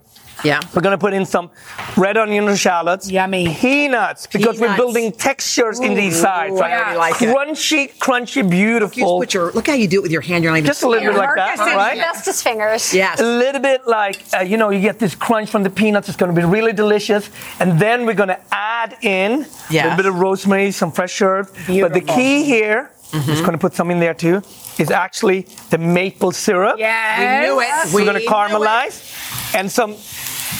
[0.43, 0.59] Yeah.
[0.73, 1.49] we're gonna put in some
[1.97, 3.09] red onion and shallots.
[3.09, 3.53] Yummy.
[3.55, 6.59] Peanuts, because we're building textures in these sides.
[6.59, 7.35] I already like it.
[7.35, 9.19] Crunchy, crunchy, You just beautiful.
[9.19, 10.43] put your, look how you do it with your hand.
[10.43, 11.97] You're not even Just a little bit like that, Marcus is right?
[11.97, 12.93] Bestest fingers.
[12.93, 13.19] Yes.
[13.19, 16.07] A little bit like, uh, you know, you get this crunch from the peanuts.
[16.09, 17.29] It's going to be really delicious.
[17.59, 21.51] And then we're going to add in a little bit of rosemary, some fresh herbs.
[21.67, 24.41] But the key here, just going to put some in there too,
[24.77, 26.77] is actually the maple syrup.
[26.79, 27.41] Yes.
[27.41, 27.93] We knew it.
[27.93, 29.95] We're We going to caramelize and some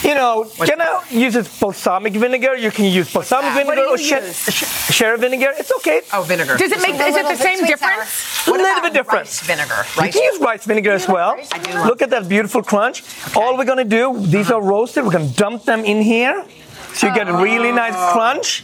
[0.03, 2.55] You know, Jenna uses balsamic vinegar.
[2.55, 3.65] You can use balsamic that?
[3.65, 4.37] Vinegar or you use?
[4.49, 5.51] sh- sherry vinegar.
[5.57, 6.01] It's okay.
[6.13, 6.57] Oh, vinegar.
[6.57, 6.95] Does it make?
[6.95, 8.47] Is it the same difference?
[8.47, 9.25] a What little about bit different.
[9.25, 9.85] rice vinegar.
[10.05, 11.37] You can use rice vinegar as well.
[11.51, 13.03] I do Look at that beautiful crunch.
[13.35, 14.69] All we're gonna do, these are uh-huh.
[14.71, 15.03] roasted.
[15.03, 16.45] We're gonna dump them in here,
[16.93, 18.11] so you get a really nice Oh.
[18.13, 18.63] crunch.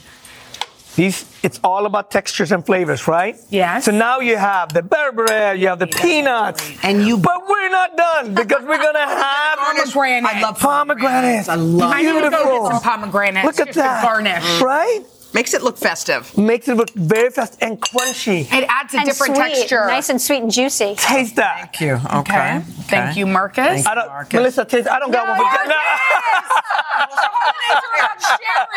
[0.95, 3.35] These, it's all about textures and flavors, right?
[3.49, 3.85] Yes.
[3.85, 7.97] So now you have the berbere, you have the peanuts, And you- But we're not
[7.97, 10.35] done because we're gonna have Pomegranate.
[10.35, 11.49] I love pomegranates.
[11.49, 13.45] I love I need to go get some pomegranates.
[13.45, 14.61] Look at that, garnish.
[14.61, 15.01] right?
[15.35, 16.35] Makes it look festive.
[16.37, 18.41] Makes it look very fast and crunchy.
[18.53, 19.85] It adds a and different sweet, texture.
[19.85, 20.95] nice and sweet and juicy.
[20.97, 21.75] Taste that.
[21.77, 21.93] Thank you.
[22.19, 22.35] Okay.
[22.55, 22.59] Okay.
[22.87, 23.85] Thank you, Marcus.
[23.85, 24.33] I don't, Marcus.
[24.33, 24.87] Melissa, taste.
[24.89, 25.75] I don't got one for Jenna.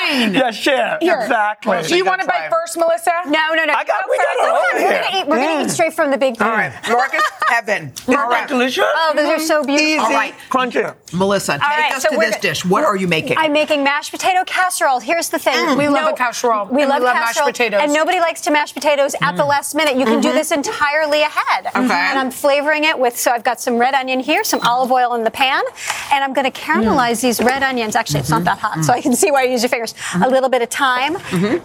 [0.09, 0.35] sharing.
[0.35, 0.99] yeah, share.
[1.01, 1.21] Here.
[1.21, 1.83] Exactly.
[1.83, 3.13] Do you want to bite first, Melissa?
[3.27, 3.73] No, no, no.
[3.75, 4.41] I got- Go we got first.
[4.41, 5.03] it over We're here.
[5.03, 5.27] gonna eat.
[5.29, 5.67] We're gonna Mm.
[5.67, 6.41] eat straight from the big.
[6.43, 6.73] All right.
[6.89, 7.93] Marcus, Evan.
[7.99, 8.49] Isn't that right.
[8.49, 8.85] delicious?
[8.87, 9.87] Oh, those are so beautiful.
[9.87, 9.99] Easy.
[9.99, 10.35] All right.
[10.51, 10.95] Crunchy.
[11.13, 12.65] Melissa, take right, us so to this dish.
[12.65, 13.39] What are you making?
[13.39, 15.01] I'm making mashed potato casserole.
[15.01, 15.77] Here's the thing.
[15.77, 17.81] We love a casserole, We and we love, love mashed potatoes.
[17.83, 19.49] And nobody likes to mash potatoes at the mm-hmm.
[19.49, 19.97] last minute.
[19.97, 20.37] You can do mm-hmm.
[20.37, 21.67] this entirely ahead.
[21.67, 21.79] Okay.
[21.79, 25.15] And I'm flavoring it with, so I've got some red onion here, some olive oil
[25.15, 25.63] in the pan,
[26.13, 27.23] and I'm going to caramelize mm.
[27.23, 27.97] these red onions.
[27.97, 28.45] Actually, it's not mm-hmm.
[28.47, 29.95] that hot, so I can see why you use your fingers.
[30.23, 31.17] A little bit of thyme.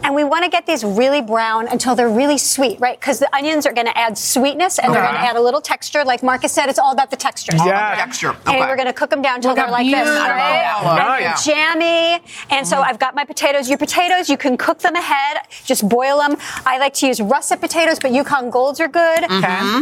[0.04, 3.00] And we want to get these really brown until they're really sweet, right?
[3.00, 5.62] Because the onions are going to add sweetness and they're going to add a little
[5.62, 6.04] texture.
[6.04, 7.54] Like Marcus said, it's all about the texture.
[7.56, 7.96] Yeah.
[7.96, 8.30] Texture.
[8.30, 8.42] Okay.
[8.48, 10.24] And we're going to cook them down until they're like this, beautiful.
[10.24, 10.82] right?
[10.84, 11.48] Nice.
[11.48, 12.24] And jammy.
[12.50, 13.70] And so I've got my potatoes.
[13.70, 16.38] Your potatoes, you can cook them ahead, just boil them.
[16.66, 19.24] I like to use russet potatoes, but Yukon Golds are good.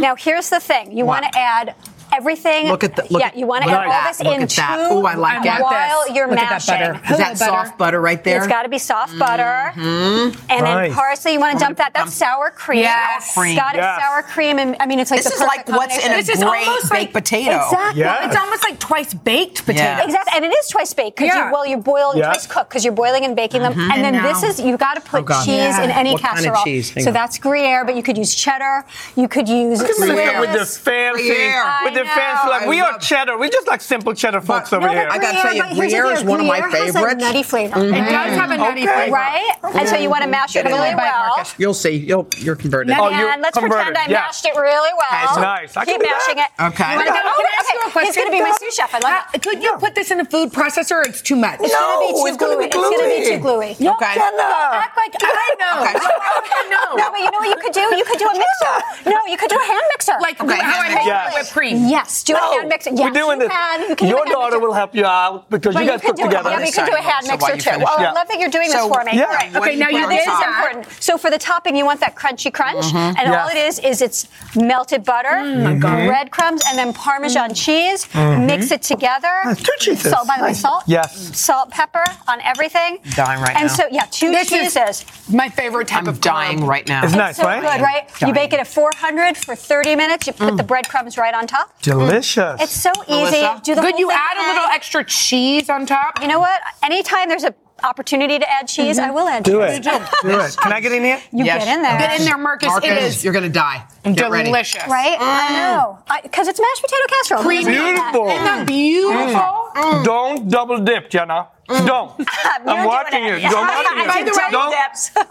[0.00, 1.74] Now, here's the thing you want to add
[2.12, 2.68] everything.
[2.68, 4.08] Look at the- look yeah, you want to look add all that.
[4.16, 4.88] this Look in at that.
[4.88, 5.62] two Ooh, I like it.
[5.62, 6.92] while you're Look at that mashing.
[6.92, 7.12] butter.
[7.12, 8.38] Is that soft butter right there?
[8.38, 9.72] It's got to be soft butter.
[9.74, 10.40] Mm-hmm.
[10.50, 10.94] And then Nice.
[10.94, 11.92] parsley, you want to dump that.
[11.94, 12.80] That's sour cream.
[12.80, 13.34] Yes.
[13.34, 13.56] Sour cream.
[13.56, 14.00] Got it, Yes.
[14.02, 14.58] sour cream.
[14.58, 16.26] And I mean, it's like This the is like what's in a combination.
[16.34, 17.56] This great almost baked like- potato.
[17.64, 18.00] Exactly.
[18.00, 18.26] Yeah.
[18.26, 19.82] It's almost like twice baked potatoes.
[19.82, 20.04] Yeah.
[20.04, 21.46] Exactly, and it is twice baked because Yeah.
[21.46, 22.26] you well you boil and Yeah.
[22.26, 23.90] twice cooked because you're boiling and baking them, mm-hmm.
[23.90, 25.82] and then And this is you've got to put Oh, cheese Yeah.
[25.84, 26.64] in any What kind of casserole.
[26.64, 26.92] cheese?
[27.02, 27.12] So on.
[27.14, 28.84] that's Gruyere, but you could use cheddar.
[29.16, 31.64] You could use Melissa with the fancy, Gruyere.
[31.84, 33.36] with the I fancy, like I we are cheddar.
[33.38, 35.06] We just like simple cheddar folks over No, here.
[35.08, 37.42] but I gotta tell you, but Gruyere is one of my Gruyere has a nutty
[37.42, 38.92] flavor, It does have a nutty Okay.
[38.94, 39.12] flavor.
[39.12, 39.54] right?
[39.74, 41.28] And so you want to mash it Get really well.
[41.36, 41.54] Marcus.
[41.58, 41.96] You'll see.
[41.96, 42.94] You'll, you're converted.
[42.98, 44.20] Oh, you're and let's converted, pretend I yeah.
[44.26, 45.34] mashed it really well.
[45.34, 45.76] so- Nice.
[45.76, 46.22] I can Keep that.
[46.26, 46.50] mashing it.
[46.74, 46.92] Okay.
[46.92, 48.06] You wanna go- Can I ask you a question?
[48.06, 48.94] He's going to be my sous chef.
[48.94, 49.42] I love Uh, it.
[49.42, 51.04] could you put this in a food processor?
[51.06, 51.58] It's too much.
[51.60, 52.66] It's going to be No, too it's gonna gluey.
[52.66, 53.72] It's going to be too gluey.
[53.72, 54.14] Okay.
[54.14, 54.50] Jenna.
[54.82, 55.76] Act like I know.
[55.86, 56.96] I know.
[56.96, 57.80] No, but you know what you could do?
[57.96, 59.10] You could do a mixer.
[59.10, 60.14] No, you could do a hand mixer.
[60.20, 61.38] Like Okay, how I make mixer.
[61.38, 61.88] whipped cream.
[61.92, 62.90] Yes, do a hand mixer.
[62.90, 63.52] Yes, We're doing you this.
[63.52, 63.88] Can.
[63.90, 64.66] You can Your a hand daughter mixer.
[64.66, 66.50] will help you out because But you guys could cook do together.
[66.50, 67.70] Yeah, but you can do a hand So mixer you too.
[67.70, 69.12] finish Well, I love that you're doing this for me.
[69.12, 69.24] Yeah.
[69.24, 69.56] All right.
[69.56, 70.86] Okay, now you This is important.
[71.02, 73.18] So for the topping, you want that crunchy crunch, mm-hmm.
[73.18, 73.42] and Yeah.
[73.42, 76.06] all it is is it's melted butter, mm-hmm.
[76.08, 77.54] breadcrumbs, and then Parmesan mm-hmm.
[77.54, 78.08] cheese.
[78.52, 79.34] Mix it together.
[79.44, 80.10] That's two cheeses.
[80.10, 80.84] Salt, by the way, salt.
[80.86, 81.38] Yes.
[81.38, 82.98] Salt, pepper on everything.
[83.14, 83.60] Dying right and now.
[83.60, 85.04] And so yeah, two This cheeses.
[85.30, 87.04] my favorite type I'm of dying right now.
[87.04, 87.60] It's nice, so right?
[87.60, 88.08] good, right?
[88.26, 90.26] You bake it at 400 for 30 minutes.
[90.26, 90.66] You put the mm.
[90.66, 91.81] breadcrumbs right on top.
[91.82, 92.60] Delicious.
[92.60, 93.42] It's so easy.
[93.42, 93.60] Melissa?
[93.64, 96.20] Do the Could you add a little extra cheese on top?
[96.22, 96.60] You know what?
[96.82, 99.10] Anytime there's an opportunity to add cheese, mm-hmm.
[99.10, 99.78] I will add do cheese.
[99.78, 99.82] it.
[100.22, 100.56] Do it.
[100.56, 101.20] Can I get in here?
[101.32, 101.64] You Yes.
[101.64, 101.98] get in there.
[101.98, 102.68] Get in there, Marcus.
[102.68, 103.84] Marcus, It is you're gonna die.
[104.04, 104.44] Get ready.
[104.44, 104.86] delicious.
[104.86, 105.16] Right?
[105.20, 105.54] I mm.
[105.76, 105.98] know.
[106.22, 107.42] Because it's mashed potato casserole.
[107.42, 107.72] Creamy.
[107.72, 108.28] Beautiful.
[108.28, 109.34] Isn't that beautiful?
[109.74, 109.74] Mm.
[109.74, 110.04] Mm.
[110.04, 111.48] Don't double dip, Jenna.
[111.68, 112.12] Don't.
[112.64, 113.48] I'm You're watching doing you.
[113.48, 113.54] it.
[113.54, 114.06] I'm watching you.
[114.06, 115.26] By the way- Don't.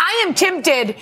[0.00, 0.96] I am tempted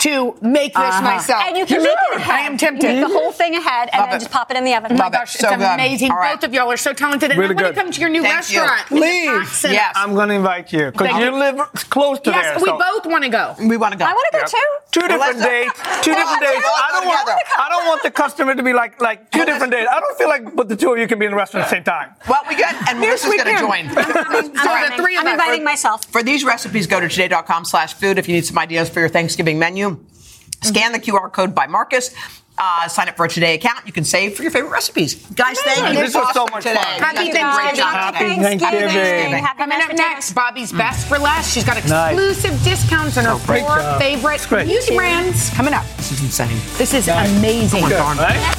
[0.00, 1.02] to make this uh-huh.
[1.02, 1.42] myself.
[1.46, 2.34] And you can make it ahead.
[2.34, 2.86] I am tempted.
[2.86, 4.20] Make the whole thing ahead and Love then it.
[4.20, 4.92] just pop it in the oven.
[4.92, 5.16] Oh my Love it.
[5.16, 5.64] gosh, So it's good.
[5.74, 6.10] amazing.
[6.10, 6.34] All right.
[6.40, 7.30] Both of y'all are so talented.
[7.30, 7.74] And Really I want good.
[7.74, 8.60] to come to your new Thank you.
[8.60, 8.86] restaurant.
[8.86, 9.64] Please.
[9.64, 9.92] Yes.
[9.96, 11.30] I'm going to invite you because you you.
[11.36, 11.56] live
[11.90, 12.36] close to us.
[12.36, 12.62] Yes, there.
[12.62, 13.54] we so- both want to go.
[13.58, 14.04] We want to go.
[14.04, 14.68] I want to go too.
[14.90, 15.44] Two different Melissa.
[15.44, 15.70] days.
[16.02, 16.62] Two different Let's days.
[16.64, 17.28] I don't want.
[17.58, 19.86] I don't want the customer to be like like two different days.
[19.90, 21.70] I don't feel like but the two of you can be in the restaurant at
[21.70, 22.14] the same time.
[22.28, 23.88] Well, we got, and Melissa's going to join.
[24.58, 26.04] So three of I'm inviting myself.
[26.06, 29.08] For these recipes, go to today.com slash food if you need some ideas for your
[29.08, 29.87] Thanksgiving menu.
[30.62, 32.14] Scan the QR code by Marcus.
[32.60, 33.86] Uh, sign up for a Today account.
[33.86, 35.14] You can save for your favorite recipes.
[35.30, 36.00] Guys, thank you.
[36.04, 36.74] This was so much today.
[36.74, 36.94] fun.
[36.98, 38.42] You Happy guys did a great job Happy today.
[38.58, 39.44] Thanksgiving.
[39.44, 41.54] Happy Coming up next, Bobbie's best for last.
[41.54, 42.14] She's got Nice.
[42.18, 44.00] exclusive discounts on her great four job.
[44.00, 44.66] favorite It's great.
[44.66, 45.50] beauty brands.
[45.50, 45.84] Coming up.
[45.98, 46.58] This is insane.
[46.78, 47.84] This is amazing.
[47.84, 48.54] Good, right?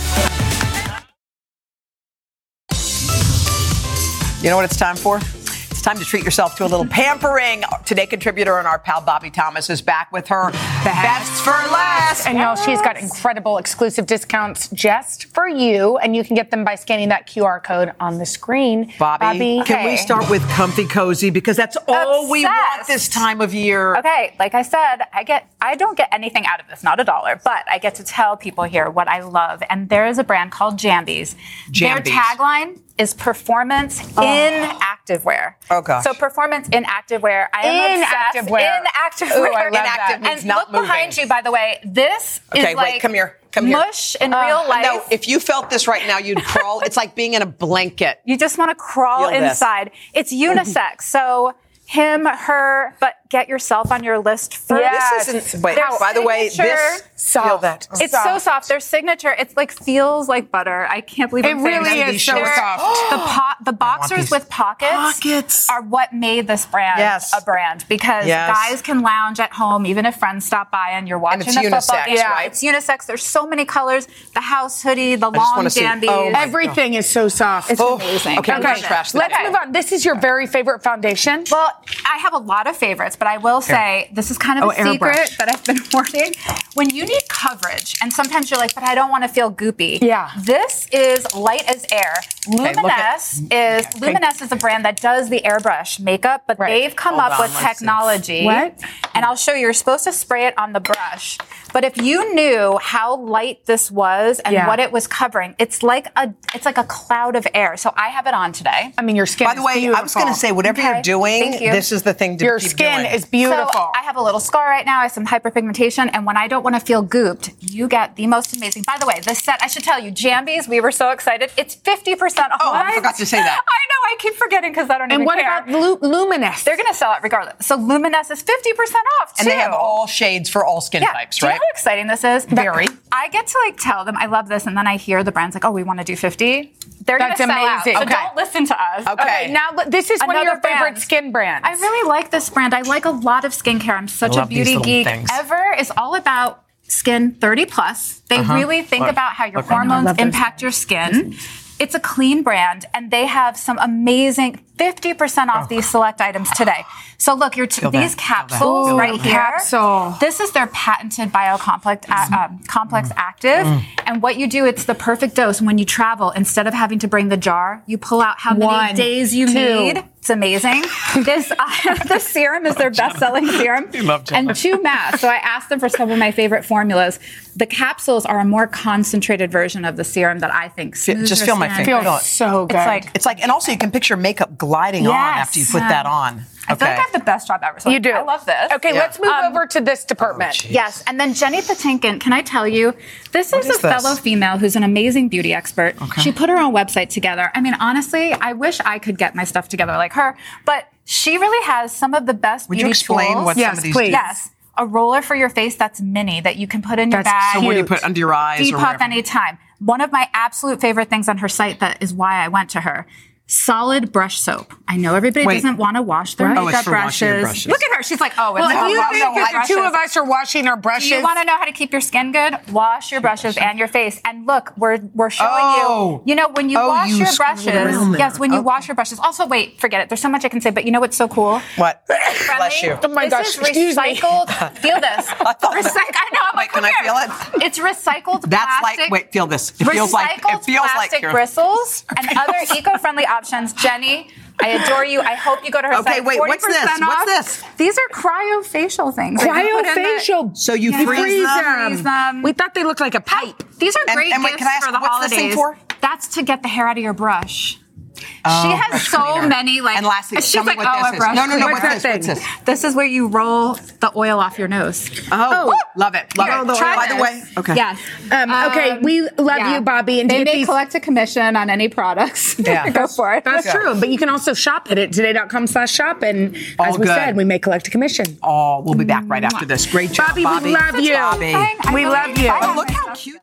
[4.42, 5.18] You know what it's time for?
[5.18, 7.64] It's time to treat yourself to a little pampering.
[7.86, 10.52] Today contributor and our pal Bobbie Thomas is back with her
[10.84, 12.28] best for last.
[12.28, 16.64] And y'all, she's got incredible exclusive discounts just for you, and you can get them
[16.64, 18.92] by scanning that QR code on the screen.
[18.98, 22.88] Bobbie, can we start with comfy cozy because that's all we want Obsessed.
[22.88, 23.96] this time of year.
[23.98, 27.04] Okay, like I said, I get I don't get anything out of this, not a
[27.04, 29.62] dollar, but I get to tell people here what I love.
[29.70, 31.36] And there is a brand called Jambys.
[31.72, 31.80] Jambys.
[31.80, 34.24] Their tagline is performance oh.
[34.24, 35.54] in activewear.
[35.72, 36.04] Oh, gosh.
[36.04, 37.48] So performance in activewear.
[37.54, 38.50] I am In obsessed.
[38.50, 38.80] activewear.
[38.80, 39.38] In activewear.
[39.38, 40.22] Ooh, I love Inactive that.
[40.22, 41.80] means and not look behind you, by the way.
[41.84, 43.78] This Okay, is wait, like come here, come here.
[43.78, 44.84] mush in uh, real life.
[44.84, 46.82] No, if you felt this right now, you'd crawl.
[46.82, 48.20] It's like being in a blanket.
[48.26, 49.52] You just want to crawl Feel this.
[49.52, 49.92] inside.
[50.14, 51.02] It's unisex.
[51.04, 51.54] so
[51.86, 54.82] him, her, but get yourself on your list first.
[54.82, 55.26] Yes.
[55.28, 55.64] This isn't.
[55.64, 57.04] Wait, Their by the way, signature- this.
[57.16, 57.48] Soft.
[57.48, 57.88] Feel that.
[58.00, 58.70] It's so soft.
[58.70, 60.88] Their signature, it's like feels like butter.
[60.90, 62.16] I can't believe It I'm saying really this.
[62.16, 62.86] is so They're- soft.
[63.10, 65.70] The po- the boxers with pockets, Pockets.
[65.70, 67.34] are what made this brand Yes.
[67.38, 68.50] a brand because Yes.
[68.56, 71.82] guys can lounge at home even if friends stop by and you're watching the a
[71.82, 72.18] football unisex, game.
[72.30, 72.48] right?
[72.48, 73.06] It's unisex.
[73.06, 74.08] There's so many colors.
[74.34, 76.10] The house hoodie, the just long wanna dandies.
[76.12, 77.70] oh my Everything is so soft.
[77.72, 78.40] It's oh, amazing.
[78.40, 78.88] Okay, I I'm love gonna it.
[78.88, 79.20] trash this.
[79.20, 79.44] Let's Okay.
[79.46, 79.72] move on.
[79.74, 81.44] This is your very favorite foundation.
[81.52, 81.72] Well,
[82.06, 84.72] I have a lot of favorites, but I will say this is kind of Oh,
[84.72, 86.34] a secret that I've been hoarding.
[86.74, 90.00] When you need coverage, and sometimes you're like, but I don't want to feel goopy.
[90.02, 90.32] Yeah.
[90.40, 92.14] This is light as air.
[92.48, 96.58] look at- Luminess mm, is Luminess is a brand that does the airbrush makeup, but
[96.58, 96.70] Right.
[96.82, 97.86] they've come Hold up on, with let's see.
[97.86, 98.46] technology.
[98.46, 98.80] What?
[99.14, 99.60] And I'll show you.
[99.60, 101.38] You're supposed to spray it on the brush.
[101.74, 104.68] But if you knew how light this was and Yeah.
[104.68, 107.78] what it was covering, it's like a it's like a cloud of air.
[107.78, 108.94] So I have it on today.
[108.98, 109.46] I mean, your skin.
[109.48, 111.72] By the is way, I was going to say, whatever Okay, you're doing, you.
[111.72, 112.46] this is the thing to be.
[112.46, 113.14] your keep skin doing.
[113.14, 113.70] is beautiful.
[113.72, 115.00] So I have a little scar right now.
[115.00, 118.28] I have some hyperpigmentation, and when I don't want to feel gooped, you get the
[118.28, 118.84] most amazing.
[118.88, 120.68] By the way, this set I should tell you, Jambys.
[120.68, 121.52] We were so excited.
[121.58, 122.60] It's fifty percent off.
[122.62, 123.62] Oh, I forgot to say that.
[123.68, 123.96] I know.
[124.10, 125.32] I keep forgetting because I don't even know.
[125.32, 125.86] and even what care.
[125.92, 126.64] about Lu- Luminess?
[126.64, 127.66] They're going to sell it regardless.
[127.68, 129.42] So Luminess is fifty percent off too.
[129.44, 131.12] and they have all shades for all skin yeah.
[131.14, 131.59] types, right?
[131.60, 132.46] Know how exciting this is?
[132.46, 132.88] Very.
[133.12, 135.56] I get to like tell them I love this, and then I hear the brands
[135.56, 136.74] like, "Oh, we want to do 50.
[137.06, 137.82] They're going to That's sell out.
[137.86, 137.96] amazing.
[137.96, 138.14] So Okay.
[138.14, 139.08] don't listen to us.
[139.08, 139.24] Okay.
[139.24, 141.68] okay, now this is one of Another your favorite skin brands.
[141.68, 142.74] I really like this brand.
[142.74, 143.98] I like a lot of skincare.
[143.98, 145.08] I'm such a beauty geek.
[145.08, 145.30] things.
[145.32, 148.22] Ever is all about skin 30 plus.
[148.30, 148.54] They Uh-huh.
[148.56, 151.36] really think about how your hormones impact your skin.
[151.80, 156.84] It's a clean brand, and they have some amazing 50% off these select items today.
[157.18, 157.90] So look, you're t- Oh.
[157.90, 159.34] These that, capsules Ooh, right here.
[159.34, 160.16] capsule.
[160.20, 163.84] This is their patented biocomplex a- um, complex active, Mm.
[164.06, 165.62] and what you do, it's the perfect dose.
[165.62, 168.94] When you travel, instead of having to bring the jar, you pull out how many
[168.94, 169.54] days you two.
[169.54, 170.04] need.
[170.30, 170.84] It's amazing.
[171.24, 175.22] This uh, the serum is their best-selling serum, love and two masks.
[175.22, 177.20] So I asked them for some of my favorite formulas.
[177.56, 180.96] The capsules are a more concentrated version of the serum that I think.
[180.96, 181.86] Feel- just feel your my skin.
[181.86, 182.04] finger.
[182.04, 182.78] feels so good.
[182.78, 185.80] It's like It's like, and also you can picture makeup gliding on after you put
[185.80, 186.44] that on.
[186.68, 187.80] I feel like I have the best job ever.
[187.80, 188.12] So you do.
[188.12, 188.72] I love this.
[188.74, 189.00] Okay, Yeah.
[189.00, 190.70] let's move Um, over to this department.
[190.70, 192.94] Yes, and then Jenny Patinkin, can I tell you,
[193.32, 193.82] this is, is a this?
[193.82, 195.96] fellow female who's an amazing beauty expert.
[196.22, 197.52] She put her own website together.
[197.56, 201.38] I mean, honestly, I wish I could get my stuff together like her, but she
[201.38, 203.46] really has some of the best Would you explain tools.
[203.46, 204.06] what Yes, some of these please.
[204.08, 204.12] do?
[204.12, 204.50] Yes.
[204.78, 207.56] A roller for your face that's mini that you can put in your That's bag.
[207.62, 209.04] So what do you put under your eyes or Depop wherever?
[209.04, 209.58] anytime.
[209.80, 212.82] One of my absolute favorite things on her site that is why I went to
[212.82, 213.06] her.
[213.52, 214.76] Solid brush soap.
[214.88, 215.56] I know everybody Wait.
[215.56, 217.66] doesn't want to wash their Oh, it's makeup for washing your brushes.
[217.66, 217.68] brushes.
[217.68, 218.04] Look at her.
[218.04, 219.94] She's like, oh, Well, it's if all you washing think your that the two of
[219.96, 222.32] us are washing our Do brushes, you want to know how to keep your skin
[222.32, 222.56] good?
[222.72, 224.22] Wash your brushes and your face.
[224.24, 226.22] And look, we're we're showing Oh.
[226.26, 226.30] you.
[226.32, 228.20] You know when you Oh, wash you your scroll brushes.
[228.20, 228.66] Yes, when you Okay.
[228.66, 229.18] wash your brushes.
[229.20, 230.10] Also, wait, forget it.
[230.10, 231.60] There's so much I can say, but you know what's so cool?
[231.78, 232.06] What?
[232.06, 232.56] Friendly.
[232.58, 233.00] Bless you.
[233.04, 234.16] Oh my this gosh, is excuse me.
[234.16, 234.78] recycled.
[234.78, 235.26] Feel this.
[235.32, 236.40] thought- Recyc- I know.
[236.52, 237.64] I'm Wait, like, can come I feel it?
[237.66, 239.00] It's recycled That's plastic.
[239.00, 239.72] like, wait, feel this.
[239.80, 243.74] It feels like, it feels like bristles and other eco-friendly options.
[243.74, 244.30] Jenny,
[244.62, 245.22] I adore you.
[245.22, 246.26] I hope you go to her Okay, site.
[246.26, 247.00] wait, what's 40% this?
[247.00, 247.26] What's off.
[247.26, 247.64] this?
[247.78, 249.42] These are cryofacial things.
[249.42, 250.58] that you the- Cryofacial.
[250.58, 251.06] So you Yeah.
[251.06, 251.64] freeze, freeze them.
[251.64, 251.88] them.
[251.92, 252.42] Freeze them.
[252.44, 253.64] We thought they looked like a pipe.
[253.78, 255.30] These are And- great and wait, gifts can I ask, for the what's holidays.
[255.32, 255.78] this thing for?
[256.02, 257.80] That's to get the hair out of your brush.
[258.20, 259.48] She Oh, has so cleaner.
[259.48, 259.98] many like.
[259.98, 261.20] And lastly, she's like, what oh, this.
[261.20, 262.04] No, no, no, what's this?
[262.04, 262.46] What's this?
[262.66, 265.10] This is where you roll the oil off your nose.
[265.32, 266.38] Oh, love it.
[266.38, 266.78] Love Here, it.
[266.78, 267.22] try By the this.
[267.22, 267.76] way, okay.
[267.76, 268.00] Yes.
[268.32, 270.22] Um, okay, we love you, Bobbie.
[270.22, 272.58] And they may these- collect a commission on any products.
[272.70, 272.90] Yeah.
[272.92, 273.44] Go for it.
[273.46, 276.22] That's true, but you can also shop at it today.com slash shop.
[276.22, 277.16] And All as we good.
[277.16, 278.38] said, we may collect a commission.
[278.44, 279.86] Oh, we'll be back right after this.
[279.88, 280.66] Great job, Bobbie, Bobbie.
[280.66, 281.14] we love you.
[281.14, 281.94] Bobbie.
[281.94, 282.50] We love you.
[282.52, 283.40] Oh, look how cute.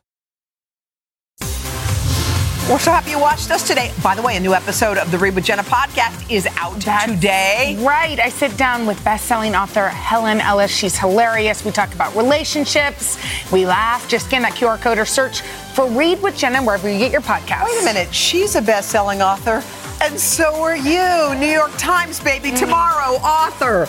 [2.69, 3.93] We're so happy you watched us today.
[4.03, 7.77] By the way, a new episode of the Read with Jenna podcast is out today.
[7.79, 8.19] Right.
[8.19, 10.69] I sit down with best-selling author Helen Ellis.
[10.69, 11.63] She's hilarious.
[11.63, 13.17] We talk about relationships.
[13.53, 14.09] We laugh.
[14.09, 15.43] Just scan that QR code or search
[15.77, 17.63] for Read with Jenna wherever you get your podcast.
[17.63, 19.63] Wait a minute, she's a best-selling author,
[20.01, 21.39] and so are you.
[21.39, 22.51] New York Times, baby.
[22.51, 22.59] Mm.
[22.59, 23.87] Tomorrow, author.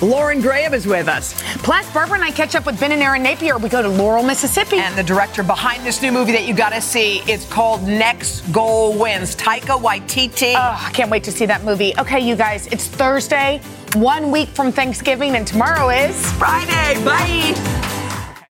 [0.00, 1.34] Lauren Graham is with us.
[1.58, 3.58] Plus, Barbara and I catch up with Ben and Erin Napier.
[3.58, 4.76] We go to Laurel, Mississippi.
[4.76, 8.40] And the director behind this new movie that you got to see, it's called Next
[8.52, 9.34] Goal Wins.
[9.34, 10.54] Taika Waititi.
[10.54, 11.94] Oh, I can't wait to see that movie.
[11.98, 13.60] Okay, you guys, it's Thursday,
[13.94, 16.32] one week from Thanksgiving, and tomorrow is.
[16.32, 17.04] Friday.
[17.04, 17.97] Bye.